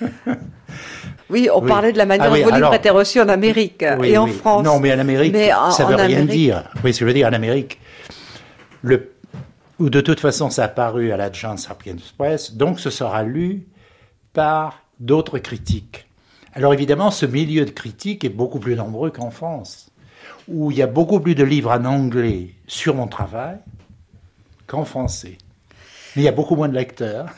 oui, 1.29 1.49
on 1.53 1.61
parlait 1.61 1.91
de 1.91 1.97
la 1.97 2.05
manière 2.05 2.31
ah 2.31 2.37
dont 2.37 2.43
vos 2.43 2.55
livres 2.55 2.73
étaient 2.73 2.89
reçus 2.89 3.19
en 3.21 3.29
Amérique 3.29 3.83
et 4.03 4.17
en 4.17 4.27
France. 4.27 4.65
Non, 4.65 4.79
mais 4.79 4.93
en 4.93 4.99
Amérique, 4.99 5.35
ça 5.35 5.85
ne 5.85 5.89
veut 5.89 5.95
rien 5.95 6.25
dire. 6.25 6.63
Oui, 6.83 6.93
ce 6.93 6.99
que 6.99 7.05
je 7.05 7.07
veux 7.07 7.13
dire, 7.13 7.27
en 7.27 7.33
Amérique, 7.33 7.79
le, 8.81 9.11
ou 9.79 9.89
de 9.89 10.01
toute 10.01 10.19
façon, 10.19 10.49
ça 10.49 10.65
a 10.65 10.67
paru 10.67 11.11
à 11.11 11.17
la 11.17 11.31
Johns 11.31 11.57
Hopkins 11.69 11.95
Press, 12.17 12.53
donc 12.53 12.79
ce 12.79 12.89
sera 12.89 13.23
lu 13.23 13.67
par 14.33 14.81
d'autres 14.99 15.39
critiques. 15.39 16.07
Alors 16.53 16.73
évidemment, 16.73 17.11
ce 17.11 17.25
milieu 17.25 17.65
de 17.65 17.71
critiques 17.71 18.25
est 18.25 18.29
beaucoup 18.29 18.59
plus 18.59 18.75
nombreux 18.75 19.11
qu'en 19.11 19.29
France, 19.29 19.91
où 20.47 20.71
il 20.71 20.77
y 20.77 20.81
a 20.81 20.87
beaucoup 20.87 21.19
plus 21.19 21.35
de 21.35 21.43
livres 21.43 21.71
en 21.71 21.85
anglais 21.85 22.55
sur 22.65 22.95
mon 22.95 23.07
travail 23.07 23.57
qu'en 24.65 24.85
français. 24.85 25.37
Mais 26.15 26.23
il 26.23 26.25
y 26.25 26.29
a 26.29 26.31
beaucoup 26.31 26.55
moins 26.55 26.69
de 26.69 26.73
lecteurs. 26.73 27.29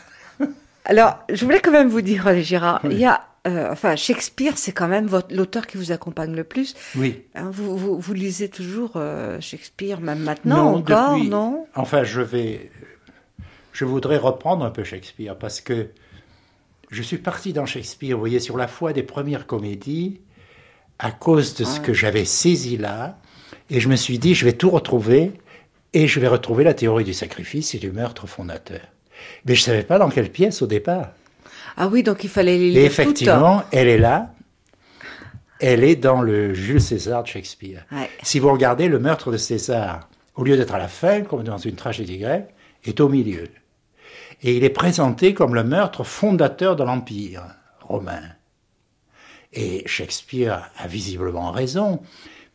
Alors, 0.89 1.19
je 1.31 1.45
voulais 1.45 1.59
quand 1.59 1.71
même 1.71 1.87
vous 1.87 2.01
dire, 2.01 2.25
euh, 2.25 2.41
Gérard, 2.41 2.81
il 2.83 2.97
y 2.97 3.05
a, 3.05 3.21
euh, 3.45 3.71
enfin, 3.71 3.95
Shakespeare, 3.95 4.57
c'est 4.57 4.71
quand 4.71 4.87
même 4.87 5.07
l'auteur 5.29 5.67
qui 5.67 5.77
vous 5.77 5.91
accompagne 5.91 6.35
le 6.35 6.43
plus. 6.43 6.75
Oui. 6.95 7.25
Hein, 7.35 7.51
vous, 7.53 7.99
vous, 7.99 8.13
lisez 8.15 8.49
toujours 8.49 8.93
euh, 8.95 9.39
Shakespeare, 9.39 10.01
même 10.01 10.17
maintenant 10.17 10.73
encore, 10.73 11.19
non? 11.19 11.67
Enfin, 11.75 12.03
je 12.03 12.21
vais, 12.21 12.71
je 13.71 13.85
voudrais 13.85 14.17
reprendre 14.17 14.65
un 14.65 14.71
peu 14.71 14.83
Shakespeare 14.83 15.37
parce 15.37 15.61
que 15.61 15.89
je 16.89 17.03
suis 17.03 17.19
parti 17.19 17.53
dans 17.53 17.67
Shakespeare, 17.67 18.15
vous 18.15 18.21
voyez, 18.21 18.39
sur 18.39 18.57
la 18.57 18.67
foi 18.67 18.91
des 18.91 19.03
premières 19.03 19.45
comédies, 19.45 20.21
à 20.97 21.11
cause 21.11 21.53
de 21.53 21.65
ce 21.65 21.79
que 21.79 21.93
j'avais 21.93 22.25
saisi 22.25 22.77
là, 22.77 23.19
et 23.69 23.79
je 23.79 23.89
me 23.89 23.95
suis 23.95 24.17
dit, 24.17 24.33
je 24.33 24.43
vais 24.43 24.53
tout 24.53 24.71
retrouver, 24.71 25.33
et 25.93 26.07
je 26.07 26.19
vais 26.19 26.27
retrouver 26.27 26.63
la 26.63 26.73
théorie 26.73 27.03
du 27.03 27.13
sacrifice 27.13 27.75
et 27.75 27.77
du 27.77 27.91
meurtre 27.91 28.25
fondateur. 28.25 28.81
Mais 29.45 29.55
je 29.55 29.61
ne 29.61 29.65
savais 29.65 29.83
pas 29.83 29.99
dans 29.99 30.09
quelle 30.09 30.31
pièce 30.31 30.61
au 30.61 30.67
départ. 30.67 31.09
Ah 31.77 31.87
oui, 31.87 32.03
donc 32.03 32.23
il 32.23 32.29
fallait 32.29 32.57
les 32.57 32.71
lire 32.71 32.81
Et 32.81 32.85
effectivement, 32.85 33.63
elle 33.71 33.87
est 33.87 33.97
là. 33.97 34.33
Elle 35.59 35.83
est 35.83 35.95
dans 35.95 36.21
le 36.21 36.53
Jules 36.53 36.81
César 36.81 37.23
de 37.23 37.27
Shakespeare. 37.27 37.85
Si 38.23 38.39
vous 38.39 38.51
regardez 38.51 38.87
le 38.87 38.99
meurtre 38.99 39.31
de 39.31 39.37
César, 39.37 40.09
au 40.35 40.43
lieu 40.43 40.55
d'être 40.55 40.73
à 40.73 40.77
la 40.77 40.87
fin, 40.87 41.21
comme 41.21 41.43
dans 41.43 41.57
une 41.57 41.75
tragédie 41.75 42.17
grecque, 42.17 42.49
est 42.85 42.99
au 43.01 43.09
milieu. 43.09 43.47
Et 44.41 44.55
il 44.55 44.63
est 44.63 44.69
présenté 44.69 45.33
comme 45.33 45.53
le 45.53 45.65
meurtre 45.65 46.05
fondateur 46.05 46.77
de 46.77 46.83
l'Empire 46.83 47.43
romain. 47.81 48.23
Et 49.51 49.83
Shakespeare 49.85 50.69
a 50.77 50.87
visiblement 50.87 51.51
raison, 51.51 52.01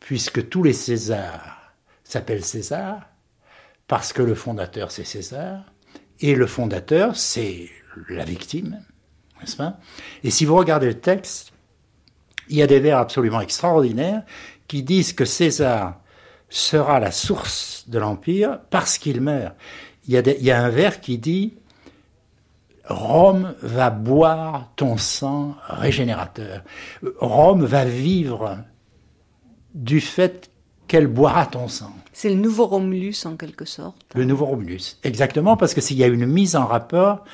puisque 0.00 0.48
tous 0.48 0.62
les 0.62 0.72
Césars 0.72 1.74
s'appellent 2.04 2.44
César, 2.44 3.00
parce 3.86 4.12
que 4.12 4.22
le 4.22 4.34
fondateur 4.34 4.90
c'est 4.90 5.04
César, 5.04 5.64
et 6.20 6.34
le 6.34 6.46
fondateur, 6.46 7.16
c'est 7.16 7.68
la 8.08 8.24
victime, 8.24 8.82
n'est-ce 9.40 9.56
pas? 9.56 9.78
Et 10.22 10.30
si 10.30 10.44
vous 10.44 10.56
regardez 10.56 10.86
le 10.86 11.00
texte, 11.00 11.52
il 12.48 12.56
y 12.56 12.62
a 12.62 12.66
des 12.66 12.80
vers 12.80 12.98
absolument 12.98 13.40
extraordinaires 13.40 14.22
qui 14.68 14.82
disent 14.82 15.12
que 15.12 15.24
César 15.24 16.00
sera 16.48 17.00
la 17.00 17.10
source 17.10 17.84
de 17.88 17.98
l'Empire 17.98 18.60
parce 18.70 18.98
qu'il 18.98 19.20
meurt. 19.20 19.54
Il 20.06 20.14
y, 20.14 20.18
a 20.18 20.20
il 20.20 20.44
y 20.44 20.50
a 20.50 20.62
un 20.62 20.68
vers 20.68 21.00
qui 21.00 21.18
dit 21.18 21.54
Rome 22.86 23.54
va 23.62 23.90
boire 23.90 24.70
ton 24.76 24.98
sang 24.98 25.56
régénérateur. 25.66 26.62
Rome 27.18 27.64
va 27.64 27.84
vivre 27.84 28.58
du 29.74 30.00
fait 30.00 30.50
qu'elle 30.86 31.06
boira 31.06 31.46
ton 31.46 31.66
sang. 31.68 31.94
C'est 32.14 32.28
le 32.28 32.36
nouveau 32.36 32.66
Romulus 32.66 33.26
en 33.26 33.36
quelque 33.36 33.64
sorte. 33.64 33.96
Le 34.14 34.24
nouveau 34.24 34.46
Romulus, 34.46 34.98
exactement, 35.02 35.56
parce 35.56 35.74
que 35.74 35.80
s'il 35.80 35.98
y 35.98 36.04
a 36.04 36.06
une 36.06 36.26
mise 36.26 36.54
en 36.54 36.64
rapport 36.64 37.24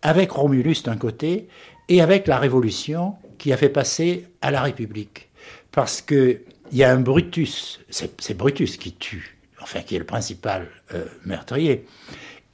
avec 0.00 0.30
Romulus 0.30 0.84
d'un 0.84 0.96
côté 0.96 1.48
et 1.88 2.00
avec 2.00 2.28
la 2.28 2.38
Révolution 2.38 3.16
qui 3.36 3.52
a 3.52 3.56
fait 3.56 3.68
passer 3.68 4.28
à 4.40 4.52
la 4.52 4.62
République. 4.62 5.28
Parce 5.72 6.00
qu'il 6.00 6.40
y 6.70 6.84
a 6.84 6.92
un 6.92 7.00
Brutus, 7.00 7.80
c'est 7.90 8.36
Brutus 8.36 8.76
qui 8.76 8.92
tue, 8.92 9.36
enfin 9.60 9.80
qui 9.80 9.96
est 9.96 9.98
le 9.98 10.06
principal 10.06 10.68
euh, 10.94 11.04
meurtrier. 11.24 11.84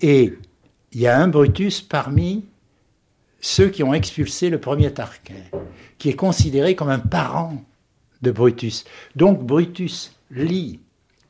Et 0.01 0.33
il 0.93 1.01
y 1.01 1.07
a 1.07 1.19
un 1.19 1.29
Brutus 1.29 1.83
parmi 1.83 2.47
ceux 3.41 3.69
qui 3.69 3.83
ont 3.83 3.93
expulsé 3.93 4.49
le 4.49 4.59
premier 4.59 4.93
Tarquin, 4.93 5.35
qui 5.99 6.09
est 6.09 6.17
considéré 6.17 6.75
comme 6.75 6.89
un 6.89 6.99
parent 6.99 7.63
de 8.23 8.31
Brutus. 8.31 8.85
Donc 9.17 9.45
Brutus 9.45 10.13
lit 10.31 10.81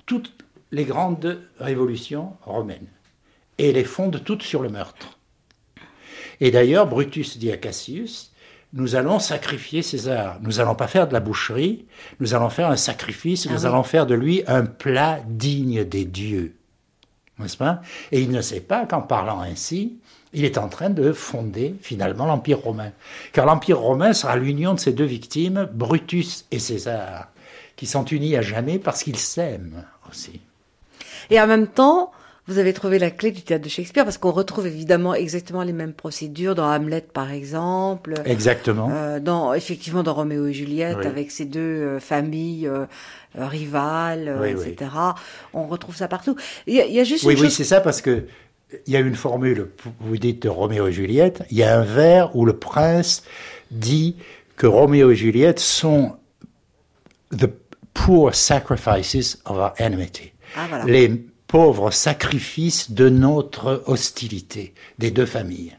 toutes 0.06 0.32
les 0.70 0.84
grandes 0.84 1.40
révolutions 1.58 2.32
romaines 2.42 2.88
et 3.58 3.72
les 3.72 3.84
fonde 3.84 4.22
toutes 4.24 4.42
sur 4.42 4.62
le 4.62 4.68
meurtre. 4.68 5.18
Et 6.40 6.50
d'ailleurs, 6.50 6.86
Brutus 6.86 7.38
dit 7.38 7.52
à 7.52 7.56
Cassius, 7.56 8.32
nous 8.72 8.96
allons 8.96 9.18
sacrifier 9.18 9.82
César. 9.82 10.38
Nous 10.40 10.52
n'allons 10.52 10.74
pas 10.74 10.86
faire 10.88 11.06
de 11.06 11.12
la 11.12 11.20
boucherie, 11.20 11.84
nous 12.20 12.34
allons 12.34 12.48
faire 12.48 12.68
un 12.70 12.76
sacrifice, 12.76 13.46
Ah 13.48 13.52
nous 13.52 13.60
oui. 13.60 13.66
allons 13.66 13.82
faire 13.82 14.06
de 14.06 14.14
lui 14.14 14.42
un 14.46 14.64
plat 14.64 15.20
digne 15.28 15.84
des 15.84 16.04
dieux. 16.06 16.56
N'est-ce 17.38 17.56
pas? 17.58 17.82
Et 18.12 18.22
il 18.22 18.30
ne 18.30 18.40
sait 18.40 18.60
pas 18.60 18.86
qu'en 18.86 19.02
parlant 19.02 19.40
ainsi, 19.40 19.98
il 20.32 20.44
est 20.44 20.56
en 20.56 20.68
train 20.68 20.88
de 20.90 21.12
fonder 21.12 21.74
finalement 21.82 22.24
l'Empire 22.24 22.60
romain. 22.60 22.92
Car 23.32 23.44
l'Empire 23.44 23.78
romain 23.78 24.14
sera 24.14 24.36
l'union 24.36 24.72
de 24.74 24.80
ces 24.80 24.92
deux 24.92 25.04
victimes, 25.04 25.68
Brutus 25.72 26.46
et 26.50 26.58
César, 26.58 27.28
qui 27.76 27.87
sont 27.87 28.04
unis 28.04 28.37
à 28.37 28.42
jamais 28.42 28.78
parce 28.78 29.02
qu'ils 29.02 29.18
s'aiment 29.18 29.85
aussi. 30.11 30.40
Et 31.30 31.40
en 31.40 31.46
même 31.46 31.66
temps, 31.66 32.12
vous 32.48 32.58
avez 32.58 32.72
trouvé 32.72 32.98
la 32.98 33.11
clé 33.11 33.30
du 33.30 33.42
théâtre 33.42 33.64
de 33.64 33.68
Shakespeare 33.68 34.04
parce 34.04 34.18
qu'on 34.18 34.32
retrouve 34.32 34.66
évidemment 34.66 35.14
exactement 35.14 35.62
les 35.62 35.72
mêmes 35.72 35.92
procédures 35.92 36.54
dans 36.54 36.66
Hamlet 36.68 37.06
par 37.12 37.30
exemple. 37.30 38.14
Exactement. 38.24 38.90
Euh, 38.92 39.20
dans 39.20 39.54
effectivement 39.54 40.02
dans 40.02 40.14
Roméo 40.14 40.46
et 40.46 40.52
Juliette 40.52 40.98
Oui. 41.00 41.06
avec 41.06 41.30
ces 41.30 41.44
deux 41.44 41.61
euh, 41.61 42.00
familles 42.00 42.66
euh, 42.66 42.87
rivales 43.37 44.37
oui. 44.42 44.50
etc 44.50 44.90
on 45.54 45.66
retrouve 45.66 45.96
ça 45.96 46.06
partout 46.08 46.37
il 46.66 46.74
y 46.74 46.80
a, 46.80 46.87
il 46.87 46.92
y 46.92 47.00
a 47.00 47.04
juste 47.04 47.24
Oui, 47.24 47.35
une 47.35 47.40
oui, 47.40 47.46
chose 47.46 47.56
c'est 47.56 47.64
ça 47.64 47.80
parce 47.80 48.02
que 48.02 48.26
il 48.87 48.92
y 48.92 48.96
a 48.96 49.00
une 49.00 49.14
formule, 49.14 49.68
vous 50.00 50.16
dites 50.16 50.42
de 50.42 50.48
Roméo 50.48 50.87
et 50.87 50.92
Juliette, 50.92 51.42
il 51.50 51.58
y 51.58 51.62
a 51.62 51.78
un 51.78 51.85
vers 51.85 52.35
où 52.35 52.44
le 52.46 52.56
prince 52.56 53.22
dit 53.70 54.16
que 54.56 54.66
Roméo 54.66 55.11
et 55.11 55.14
Juliette 55.16 55.58
sont 55.61 56.16
the 57.37 57.46
poor 57.94 58.35
sacrifices 58.35 59.38
of 59.44 59.59
our 59.59 59.72
enmity. 59.78 60.33
Ah, 60.57 60.66
voilà. 60.68 60.85
Les 60.85 61.09
pauvres 61.46 61.90
sacrifices 61.90 62.92
de 62.92 63.09
notre 63.09 63.83
hostilité 63.87 64.74
des 64.98 65.11
deux 65.11 65.26
familles. 65.26 65.76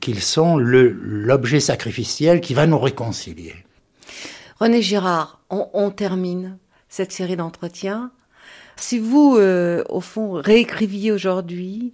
Qu'ils 0.00 0.22
sont 0.22 0.56
l'objet 0.56 1.60
sacrificiel 1.60 2.40
qui 2.40 2.54
va 2.54 2.66
nous 2.66 2.78
réconcilier. 2.78 3.54
René 4.58 4.80
Girard 4.80 5.40
on, 5.50 5.68
on 5.74 5.90
termine 5.90 6.58
cette 6.88 7.12
série 7.12 7.36
d'entretiens 7.36 8.10
si 8.76 8.98
vous 8.98 9.36
euh, 9.36 9.84
au 9.90 10.00
fond 10.00 10.32
réécriviez 10.32 11.12
aujourd'hui 11.12 11.92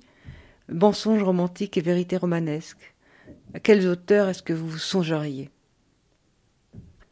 mensonges 0.73 1.23
romantiques 1.23 1.77
et 1.77 1.81
vérité 1.81 2.17
romanesque 2.17 2.95
à 3.55 3.61
quels 3.61 3.89
auteurs 3.89 4.29
est-ce 4.29 4.43
que 4.43 4.53
vous 4.53 4.79
songeriez? 4.79 5.51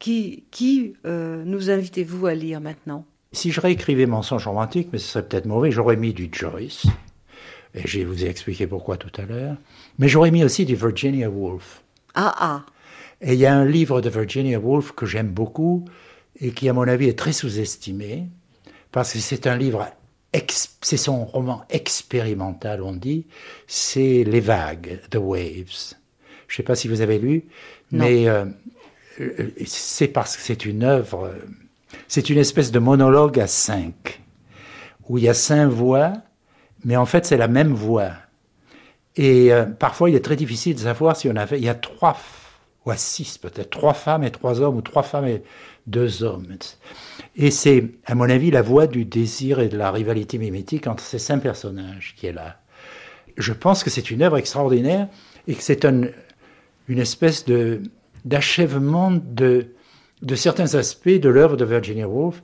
Qui 0.05 0.43
qui 0.51 0.93
euh, 1.07 1.43
nous 1.45 1.71
invitez-vous 1.71 2.27
à 2.27 2.35
lire 2.35 2.61
maintenant? 2.61 3.05
Si 3.31 3.51
je 3.51 3.59
réécrivais 3.59 4.05
Mensonge 4.05 4.45
romantique, 4.45 4.89
mais 4.93 4.99
ce 4.99 5.07
serait 5.07 5.27
peut-être 5.27 5.47
mauvais, 5.47 5.71
j'aurais 5.71 5.95
mis 5.95 6.13
du 6.13 6.29
Joyce. 6.31 6.85
Et 7.73 7.87
je 7.87 8.01
vous 8.01 8.23
ai 8.23 8.27
expliqué 8.29 8.67
pourquoi 8.67 8.97
tout 8.97 9.09
à 9.19 9.25
l'heure. 9.25 9.57
Mais 9.97 10.07
j'aurais 10.07 10.29
mis 10.29 10.43
aussi 10.43 10.63
du 10.63 10.75
Virginia 10.75 11.27
Woolf. 11.27 11.81
ah 12.13 12.35
ah 12.37 12.65
Et 13.19 13.33
il 13.33 13.39
y 13.39 13.47
a 13.47 13.55
un 13.57 13.65
livre 13.65 13.99
de 13.99 14.09
Virginia 14.09 14.59
Woolf 14.59 14.91
que 14.91 15.07
j'aime 15.07 15.29
beaucoup 15.29 15.85
et 16.39 16.51
qui, 16.51 16.69
à 16.69 16.73
mon 16.73 16.87
avis, 16.87 17.07
est 17.07 17.17
très 17.17 17.33
sous-estimé 17.33 18.27
parce 18.91 19.11
que 19.11 19.17
c'est 19.17 19.47
un 19.47 19.57
livre, 19.57 19.87
c'est 20.81 20.97
son 20.97 21.25
roman 21.25 21.65
expérimental, 21.71 22.83
on 22.83 22.93
dit. 22.93 23.25
C'est 23.65 24.23
Les 24.23 24.39
Vagues, 24.39 24.99
The 25.09 25.17
Waves. 25.17 25.95
Je 26.47 26.53
ne 26.53 26.57
sais 26.57 26.63
pas 26.63 26.75
si 26.75 26.87
vous 26.87 27.01
avez 27.01 27.17
lu, 27.17 27.45
Non. 27.91 28.05
mais 28.05 28.29
euh, 28.29 28.45
c'est 29.65 30.07
parce 30.07 30.35
que 30.35 30.41
c'est 30.41 30.65
une 30.65 30.83
œuvre, 30.83 31.25
euh, 31.25 31.33
c'est 32.07 32.29
une 32.29 32.37
espèce 32.37 32.71
de 32.71 32.79
monologue 32.79 33.39
à 33.39 33.47
cinq, 33.47 34.21
où 35.07 35.17
il 35.17 35.23
y 35.23 35.29
a 35.29 35.33
cinq 35.33 35.67
voix, 35.67 36.13
mais 36.83 36.95
en 36.97 37.05
fait 37.05 37.25
c'est 37.25 37.37
la 37.37 37.47
même 37.47 37.73
voix. 37.73 38.11
Et 39.17 39.53
euh, 39.53 39.65
parfois, 39.65 40.09
il 40.09 40.15
est 40.15 40.23
très 40.25 40.35
difficile 40.35 40.75
de 40.75 40.81
savoir 40.81 41.15
si 41.15 41.29
on 41.29 41.35
avait. 41.37 41.57
Il 41.57 41.63
y 41.63 41.69
a 41.69 41.75
trois, 41.75 42.17
ou 42.85 42.91
à 42.91 42.97
six 42.97 43.37
peut-être, 43.37 43.69
trois 43.69 43.93
femmes 43.93 44.25
et 44.25 44.31
trois 44.31 44.59
hommes, 44.59 44.75
ou 44.75 44.81
trois 44.81 45.03
femmes 45.03 45.27
et 45.27 45.41
deux 45.87 46.21
hommes. 46.21 46.47
Et 47.37 47.49
c'est, 47.49 47.91
à 48.05 48.13
mon 48.13 48.29
avis, 48.29 48.51
la 48.51 48.61
voix 48.61 48.87
du 48.87 49.05
désir 49.05 49.61
et 49.61 49.69
de 49.69 49.77
la 49.77 49.89
rivalité 49.89 50.37
mimétique 50.37 50.87
entre 50.87 51.01
ces 51.01 51.19
cinq 51.19 51.39
personnages 51.39 52.13
qui 52.17 52.27
est 52.27 52.33
là. 52.33 52.57
Je 53.37 53.53
pense 53.53 53.85
que 53.85 53.89
c'est 53.89 54.11
une 54.11 54.21
œuvre 54.21 54.37
extraordinaire 54.37 55.07
et 55.47 55.55
que 55.55 55.63
c'est 55.63 55.85
un- 55.85 56.09
une 56.89 56.99
espèce 56.99 57.45
de 57.45 57.83
d'achèvement 58.25 59.11
de, 59.11 59.67
certains 60.35 60.75
aspects 60.75 61.07
de 61.09 61.29
l'œuvre 61.29 61.55
de 61.57 61.65
Virginia 61.65 62.07
Woolf 62.07 62.43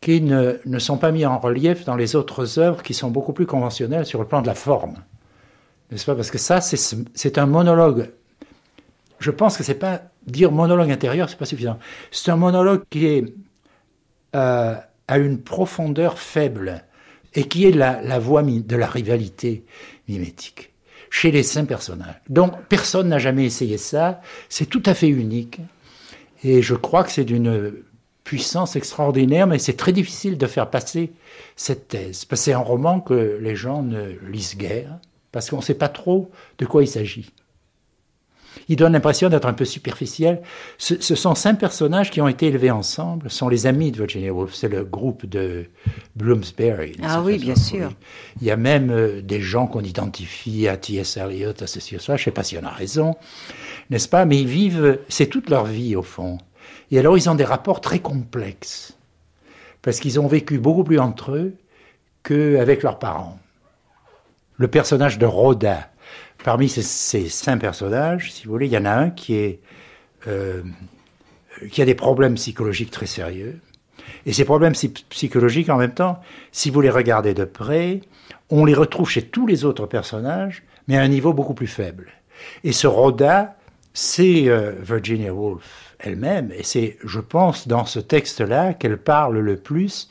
qui 0.00 0.20
ne, 0.20 0.58
ne 0.66 0.78
sont 0.78 0.98
pas 0.98 1.10
mis 1.12 1.24
en 1.24 1.38
relief 1.38 1.84
dans 1.84 1.96
les 1.96 2.14
autres 2.14 2.58
œuvres 2.58 2.82
qui 2.82 2.94
sont 2.94 3.10
beaucoup 3.10 3.32
plus 3.32 3.46
conventionnelles 3.46 4.04
sur 4.06 4.20
le 4.20 4.26
plan 4.26 4.42
de 4.42 4.46
la 4.46 4.54
forme. 4.54 4.96
N'est-ce 5.90 6.04
pas? 6.04 6.14
Parce 6.14 6.30
que 6.30 6.38
ça, 6.38 6.60
c'est 6.60 6.76
ce- 6.76 6.96
c'est 7.14 7.38
un 7.38 7.46
monologue. 7.46 8.10
Je 9.18 9.30
pense 9.30 9.56
que 9.56 9.64
c'est 9.64 9.74
pas 9.78 10.02
dire 10.26 10.52
monologue 10.52 10.90
intérieur, 10.90 11.30
c'est 11.30 11.38
pas 11.38 11.46
suffisant. 11.46 11.78
C'est 12.10 12.30
un 12.30 12.36
monologue 12.36 12.82
qui 12.90 13.06
est 13.06 13.24
euh, 14.36 14.74
à 15.08 15.18
une 15.18 15.40
profondeur 15.40 16.18
faible 16.18 16.84
et 17.34 17.44
qui 17.48 17.66
est 17.66 17.70
la, 17.72 18.02
la 18.02 18.18
voie 18.18 18.42
de 18.42 18.76
la 18.76 18.86
rivalité 18.86 19.64
mimétique 20.08 20.73
chez 21.14 21.30
les 21.30 21.44
cinq 21.44 21.66
personnages. 21.66 22.20
Donc 22.28 22.54
personne 22.68 23.06
n'a 23.06 23.20
jamais 23.20 23.44
essayé 23.44 23.78
ça. 23.78 24.20
C'est 24.48 24.66
tout 24.66 24.82
à 24.84 24.94
fait 24.94 25.06
unique 25.06 25.60
et 26.42 26.60
je 26.60 26.74
crois 26.74 27.04
que 27.04 27.12
c'est 27.12 27.24
d'une 27.24 27.72
puissance 28.24 28.74
extraordinaire, 28.74 29.46
mais 29.46 29.60
c'est 29.60 29.76
très 29.76 29.92
difficile 29.92 30.36
de 30.36 30.46
faire 30.48 30.70
passer 30.70 31.12
cette 31.54 31.86
thèse. 31.86 32.24
Parce 32.24 32.40
que 32.40 32.44
c'est 32.46 32.52
un 32.52 32.58
roman 32.58 32.98
que 32.98 33.38
les 33.40 33.54
gens 33.54 33.84
ne 33.84 34.08
lisent 34.28 34.56
guère, 34.56 34.98
parce 35.30 35.50
qu'on 35.50 35.58
ne 35.58 35.62
sait 35.62 35.74
pas 35.74 35.88
trop 35.88 36.32
de 36.58 36.66
quoi 36.66 36.82
il 36.82 36.88
s'agit. 36.88 37.30
Il 38.68 38.76
donne 38.76 38.92
l'impression 38.92 39.28
d'être 39.28 39.46
un 39.46 39.52
peu 39.52 39.64
superficiel. 39.64 40.42
Ce, 40.78 41.00
ce 41.00 41.14
sont 41.14 41.34
cinq 41.34 41.58
personnages 41.58 42.10
qui 42.10 42.20
ont 42.20 42.28
été 42.28 42.46
élevés 42.46 42.70
ensemble, 42.70 43.30
ce 43.30 43.38
sont 43.38 43.48
les 43.48 43.66
amis 43.66 43.92
de 43.92 43.98
Virginia 43.98 44.32
Woolf, 44.32 44.54
c'est 44.54 44.68
le 44.68 44.84
groupe 44.84 45.26
de 45.26 45.66
Bloomsbury. 46.16 46.96
Ah 47.02 47.22
oui, 47.22 47.38
bien 47.38 47.56
sûr. 47.56 47.90
Il 48.40 48.46
y 48.46 48.50
a 48.50 48.56
même 48.56 48.90
euh, 48.90 49.20
des 49.22 49.40
gens 49.40 49.66
qu'on 49.66 49.82
identifie 49.82 50.68
à 50.68 50.76
T.S. 50.76 51.16
Eliot, 51.16 51.52
à 51.60 51.66
ceci, 51.66 51.96
à 51.96 51.98
cela, 51.98 52.16
je 52.16 52.22
ne 52.22 52.24
sais 52.26 52.30
pas 52.30 52.44
si 52.44 52.56
on 52.56 52.64
a 52.64 52.70
raison, 52.70 53.14
n'est-ce 53.90 54.08
pas? 54.08 54.24
Mais 54.24 54.40
ils 54.40 54.48
vivent, 54.48 54.98
c'est 55.08 55.26
toute 55.26 55.50
leur 55.50 55.64
vie 55.64 55.96
au 55.96 56.02
fond. 56.02 56.38
Et 56.90 56.98
alors 56.98 57.16
ils 57.18 57.28
ont 57.28 57.34
des 57.34 57.44
rapports 57.44 57.80
très 57.80 57.98
complexes, 57.98 58.96
parce 59.82 60.00
qu'ils 60.00 60.20
ont 60.20 60.26
vécu 60.26 60.58
beaucoup 60.58 60.84
plus 60.84 60.98
entre 60.98 61.32
eux 61.32 61.54
qu'avec 62.22 62.82
leurs 62.82 62.98
parents. 62.98 63.38
Le 64.56 64.68
personnage 64.68 65.18
de 65.18 65.26
Rhoda, 65.26 65.90
parmi 66.44 66.68
ces, 66.68 67.28
cinq 67.28 67.58
personnages, 67.58 68.30
si 68.30 68.44
vous 68.44 68.52
voulez, 68.52 68.66
il 68.66 68.72
y 68.72 68.78
en 68.78 68.84
a 68.84 68.92
un 68.92 69.10
qui 69.10 69.58
euh, 70.28 70.62
a 71.76 71.84
des 71.84 71.94
problèmes 71.94 72.34
psychologiques 72.34 72.92
très 72.92 73.06
sérieux. 73.06 73.58
Et 74.26 74.32
ces 74.32 74.44
problèmes 74.44 74.74
psy- 74.74 75.06
psychologiques, 75.08 75.70
en 75.70 75.78
même 75.78 75.94
temps, 75.94 76.20
si 76.52 76.70
vous 76.70 76.82
les 76.82 76.90
regardez 76.90 77.34
de 77.34 77.44
près, 77.44 78.02
on 78.50 78.66
les 78.66 78.74
retrouve 78.74 79.08
chez 79.08 79.22
tous 79.22 79.46
les 79.46 79.64
autres 79.64 79.86
personnages, 79.86 80.62
mais 80.86 80.98
à 80.98 81.00
un 81.00 81.08
niveau 81.08 81.32
beaucoup 81.32 81.54
plus 81.54 81.66
faible. 81.66 82.12
Et 82.62 82.72
ce 82.72 82.86
Rhoda, 82.86 83.56
c'est 83.94 84.48
euh, 84.48 84.72
Virginia 84.82 85.32
Woolf 85.32 85.96
elle-même, 85.98 86.52
et 86.52 86.62
c'est, 86.62 86.98
je 87.02 87.20
pense, 87.20 87.66
dans 87.66 87.86
ce 87.86 88.00
texte-là 88.00 88.74
qu'elle 88.74 88.98
parle 88.98 89.38
le 89.38 89.56
plus 89.56 90.10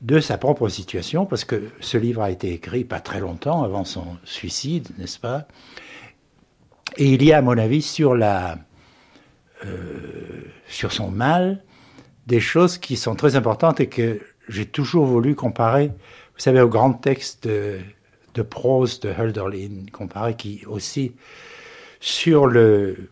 de 0.00 0.20
sa 0.20 0.38
propre 0.38 0.68
situation, 0.68 1.26
parce 1.26 1.44
que 1.44 1.70
ce 1.80 1.96
livre 1.96 2.22
a 2.22 2.30
été 2.30 2.52
écrit 2.52 2.84
pas 2.84 3.00
très 3.00 3.20
longtemps 3.20 3.62
avant 3.62 3.84
son 3.84 4.16
suicide, 4.24 4.88
n'est-ce 4.98 5.18
pas? 5.18 5.46
Et 6.96 7.12
il 7.14 7.22
y 7.24 7.32
a, 7.32 7.38
à 7.38 7.42
mon 7.42 7.56
avis, 7.56 7.82
sur 7.82 8.14
la, 8.14 8.58
euh, 9.64 10.42
sur 10.68 10.92
son 10.92 11.10
mal, 11.10 11.62
des 12.26 12.40
choses 12.40 12.78
qui 12.78 12.96
sont 12.96 13.14
très 13.14 13.36
importantes 13.36 13.80
et 13.80 13.88
que 13.88 14.20
j'ai 14.48 14.66
toujours 14.66 15.06
voulu 15.06 15.34
comparer, 15.34 15.88
vous 15.88 16.40
savez, 16.40 16.60
au 16.60 16.68
grand 16.68 16.92
texte 16.92 17.48
de, 17.48 17.78
de 18.34 18.42
prose 18.42 19.00
de 19.00 19.10
Hölderlin, 19.10 19.86
comparé 19.92 20.36
qui 20.36 20.64
aussi 20.66 21.14
sur 22.00 22.46
le 22.46 23.08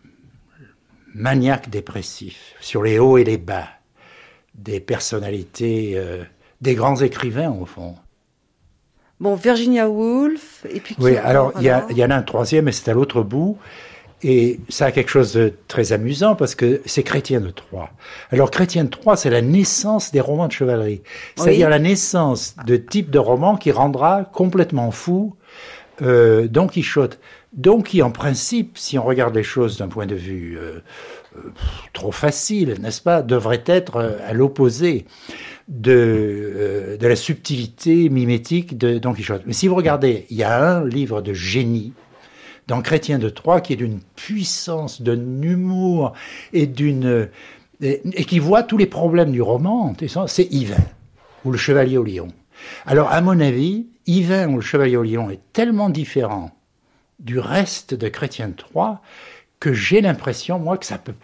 maniaque 1.13 1.69
dépressif, 1.69 2.55
sur 2.59 2.83
les 2.83 2.99
hauts 2.99 3.17
et 3.17 3.23
les 3.23 3.37
bas 3.37 3.67
des 4.55 4.79
personnalités, 4.79 5.93
euh, 5.95 6.23
des 6.63 6.75
grands 6.75 6.95
écrivains 6.95 7.51
au 7.51 7.65
fond. 7.65 7.95
Bon, 9.19 9.35
Virginia 9.35 9.89
Woolf, 9.89 10.65
et 10.69 10.79
puis... 10.79 10.95
Oui, 10.99 11.17
alors 11.17 11.51
il 11.57 11.63
y, 11.63 11.99
y, 11.99 12.03
en 12.03 12.09
a 12.09 12.15
un 12.15 12.23
troisième, 12.23 12.67
et 12.67 12.71
c'est 12.71 12.89
à 12.89 12.93
l'autre 12.93 13.21
bout. 13.21 13.57
Et 14.23 14.61
ça 14.69 14.85
a 14.85 14.91
quelque 14.91 15.09
chose 15.09 15.33
de 15.33 15.53
très 15.67 15.91
amusant 15.91 16.35
parce 16.35 16.55
que 16.55 16.81
c'est 16.85 17.03
Chrétien 17.03 17.41
de 17.41 17.49
Troyes. 17.49 17.89
Alors 18.31 18.51
Chrétien 18.51 18.85
de 18.85 18.89
Troyes, 18.89 19.17
c'est 19.17 19.29
la 19.29 19.41
naissance 19.41 20.13
des 20.13 20.21
romans 20.21 20.47
de 20.47 20.53
chevalerie. 20.53 21.01
C'est-à-dire 21.35 21.69
la 21.69 21.79
naissance 21.79 22.55
de 22.65 22.77
type 22.77 23.09
de 23.11 23.19
roman 23.19 23.57
qui 23.57 23.71
rendra 23.71 24.23
complètement 24.23 24.91
fou 24.91 25.35
euh, 26.01 26.47
Don 26.47 26.67
Quichotte. 26.67 27.19
Don 27.51 27.81
qui, 27.81 28.01
en 28.01 28.11
principe, 28.11 28.77
si 28.77 28.97
on 28.97 29.03
regarde 29.03 29.35
les 29.35 29.43
choses 29.43 29.77
d'un 29.77 29.89
point 29.89 30.07
de 30.07 30.15
vue 30.15 30.57
euh, 30.57 30.79
euh, 31.35 31.51
trop 31.91 32.11
facile, 32.11 32.77
n'est-ce 32.79 33.01
pas, 33.01 33.21
devrait 33.21 33.63
être 33.65 34.17
à 34.25 34.33
l'opposé 34.33 35.05
de, 35.67 35.91
euh, 36.55 36.97
de 36.97 37.07
la 37.07 37.15
subtilité 37.15 38.09
mimétique 38.09 38.77
de 38.77 38.97
Don 38.97 39.13
Quichotte. 39.13 39.43
Mais 39.45 39.53
si 39.53 39.67
vous 39.67 39.75
regardez, 39.75 40.25
il 40.29 40.37
y 40.37 40.43
a 40.43 40.61
un 40.61 40.87
livre 40.87 41.21
de 41.21 41.33
génie 41.33 41.93
dans 42.67 42.81
Chrétien 42.81 43.19
de 43.19 43.29
Troyes 43.29 43.61
qui 43.61 43.73
est 43.73 43.77
d'une 43.77 43.99
puissance, 44.15 45.01
d'un 45.01 45.41
humour 45.41 46.13
et 46.53 46.65
d'une 46.65 47.29
et, 47.81 48.01
qui 48.25 48.39
voit 48.39 48.63
tous 48.63 48.77
les 48.77 48.85
problèmes 48.85 49.31
du 49.31 49.41
roman. 49.41 49.93
C'est 50.27 50.51
Yvain 50.51 50.83
ou 51.43 51.51
le 51.51 51.57
Chevalier 51.57 51.97
au 51.97 52.03
Lion. 52.03 52.29
Alors 52.85 53.11
à 53.11 53.21
mon 53.21 53.39
avis, 53.39 53.87
Yvain 54.05 54.49
ou 54.49 54.55
le 54.55 54.61
Chevalier 54.61 54.97
au 54.97 55.03
Lion 55.03 55.29
est 55.29 55.41
tellement 55.51 55.89
différent 55.89 56.51
du 57.19 57.39
reste 57.39 57.93
de 57.93 58.07
Chrétien 58.07 58.49
de 58.49 58.55
que 59.59 59.73
j'ai 59.73 60.01
l'impression, 60.01 60.59
moi, 60.59 60.77
que 60.77 60.85
ça 60.85 60.97
peut 60.97 61.15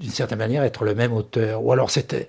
d'une 0.00 0.10
certaine 0.10 0.38
manière, 0.38 0.62
être 0.62 0.84
le 0.84 0.94
même 0.94 1.12
auteur. 1.12 1.64
Ou 1.64 1.72
alors 1.72 1.90
c'était, 1.90 2.28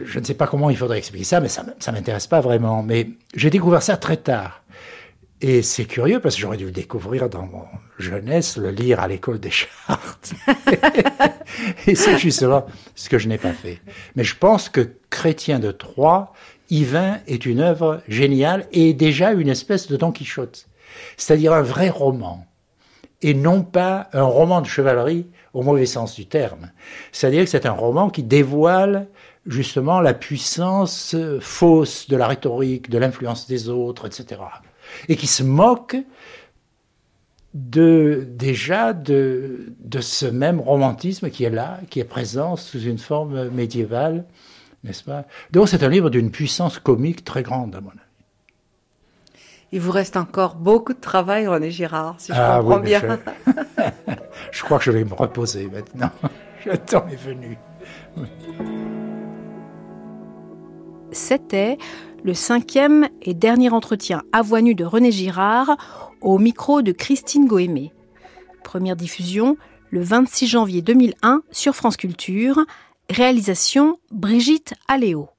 je 0.00 0.18
ne 0.18 0.24
sais 0.24 0.34
pas 0.34 0.46
comment 0.46 0.70
il 0.70 0.76
faudrait 0.76 0.98
expliquer 0.98 1.24
ça, 1.24 1.40
mais 1.40 1.48
ça, 1.48 1.64
ça 1.78 1.92
m'intéresse 1.92 2.26
pas 2.26 2.40
vraiment. 2.40 2.82
Mais 2.82 3.08
j'ai 3.34 3.50
découvert 3.50 3.82
ça 3.82 3.96
très 3.96 4.16
tard. 4.16 4.62
Et 5.40 5.62
c'est 5.62 5.84
curieux 5.84 6.20
parce 6.20 6.36
que 6.36 6.40
j'aurais 6.40 6.56
dû 6.56 6.64
le 6.64 6.70
découvrir 6.70 7.28
dans 7.28 7.46
mon 7.46 7.66
jeunesse, 7.98 8.56
le 8.56 8.70
lire 8.70 9.00
à 9.00 9.08
l'école 9.08 9.38
des 9.38 9.50
chartes. 9.50 10.32
et 11.86 11.94
c'est 11.94 12.18
justement 12.18 12.66
ce 12.94 13.08
que 13.08 13.18
je 13.18 13.28
n'ai 13.28 13.36
pas 13.36 13.52
fait. 13.52 13.80
Mais 14.16 14.24
je 14.24 14.36
pense 14.36 14.68
que 14.68 14.94
Chrétien 15.10 15.58
de 15.58 15.70
Troyes, 15.70 16.32
Yvain 16.70 17.18
est 17.26 17.44
une 17.44 17.60
œuvre 17.60 18.00
géniale 18.08 18.66
et 18.72 18.94
déjà 18.94 19.32
une 19.32 19.48
espèce 19.48 19.86
de 19.86 19.96
Don 19.96 20.12
Quichotte. 20.12 20.66
C'est-à-dire 21.16 21.52
un 21.52 21.62
vrai 21.62 21.90
roman. 21.90 22.46
Et 23.22 23.34
non 23.34 23.62
pas 23.62 24.08
un 24.12 24.24
roman 24.24 24.60
de 24.60 24.66
chevalerie 24.66 25.26
au 25.54 25.62
mauvais 25.62 25.86
sens 25.86 26.14
du 26.14 26.26
terme. 26.26 26.70
C'est-à-dire 27.12 27.44
que 27.44 27.50
c'est 27.50 27.66
un 27.66 27.72
roman 27.72 28.10
qui 28.10 28.22
dévoile 28.22 29.08
justement 29.46 30.00
la 30.00 30.14
puissance 30.14 31.16
fausse 31.40 32.08
de 32.08 32.16
la 32.16 32.26
rhétorique, 32.26 32.90
de 32.90 32.98
l'influence 32.98 33.46
des 33.46 33.68
autres, 33.68 34.06
etc 34.06 34.40
et 35.08 35.16
qui 35.16 35.26
se 35.26 35.42
moque 35.42 35.96
de, 37.54 38.26
déjà 38.30 38.92
de, 38.92 39.72
de 39.78 40.00
ce 40.00 40.26
même 40.26 40.60
romantisme 40.60 41.30
qui 41.30 41.44
est 41.44 41.50
là, 41.50 41.80
qui 41.90 42.00
est 42.00 42.04
présent 42.04 42.56
sous 42.56 42.82
une 42.82 42.98
forme 42.98 43.48
médiévale, 43.50 44.24
n'est-ce 44.82 45.04
pas? 45.04 45.24
Donc 45.52 45.68
c'est 45.68 45.82
un 45.82 45.88
livre 45.88 46.10
d'une 46.10 46.30
puissance 46.30 46.78
comique 46.78 47.24
très 47.24 47.42
grande, 47.42 47.74
à 47.76 47.80
mon 47.80 47.90
avis. 47.90 48.00
Il 49.74 49.80
vous 49.80 49.90
reste 49.90 50.16
encore 50.16 50.54
beaucoup 50.54 50.92
de 50.92 51.00
travail, 51.00 51.48
René 51.48 51.72
Girard, 51.72 52.14
si 52.18 52.32
je 52.32 52.38
ah 52.38 52.60
comprends 52.60 52.78
bien. 52.78 53.00
Je... 53.00 53.52
je... 54.52 54.62
crois 54.62 54.78
que 54.78 54.84
je 54.84 54.92
vais 54.92 55.02
me 55.02 55.14
reposer 55.14 55.66
maintenant. 55.66 56.10
Le 56.64 56.78
temps 56.78 57.04
est 57.10 57.16
venu. 57.16 57.58
C'était 61.10 61.76
le 62.22 62.34
cinquième 62.34 63.08
et 63.20 63.34
dernier 63.34 63.70
entretien 63.70 64.22
à 64.32 64.42
voix 64.42 64.62
nue 64.62 64.76
de 64.76 64.84
René 64.84 65.10
Girard 65.10 65.76
au 66.20 66.38
micro 66.38 66.80
de 66.80 66.92
Christine 66.92 67.48
Goémé. 67.48 67.92
Première 68.62 68.94
diffusion 68.94 69.56
le 69.90 70.02
26 70.02 70.46
janvier 70.46 70.82
2001 70.82 71.42
sur 71.50 71.74
France 71.74 71.96
Culture. 71.96 72.60
Réalisation 73.10 73.98
Brigitte 74.12 74.74
Aléo. 74.86 75.33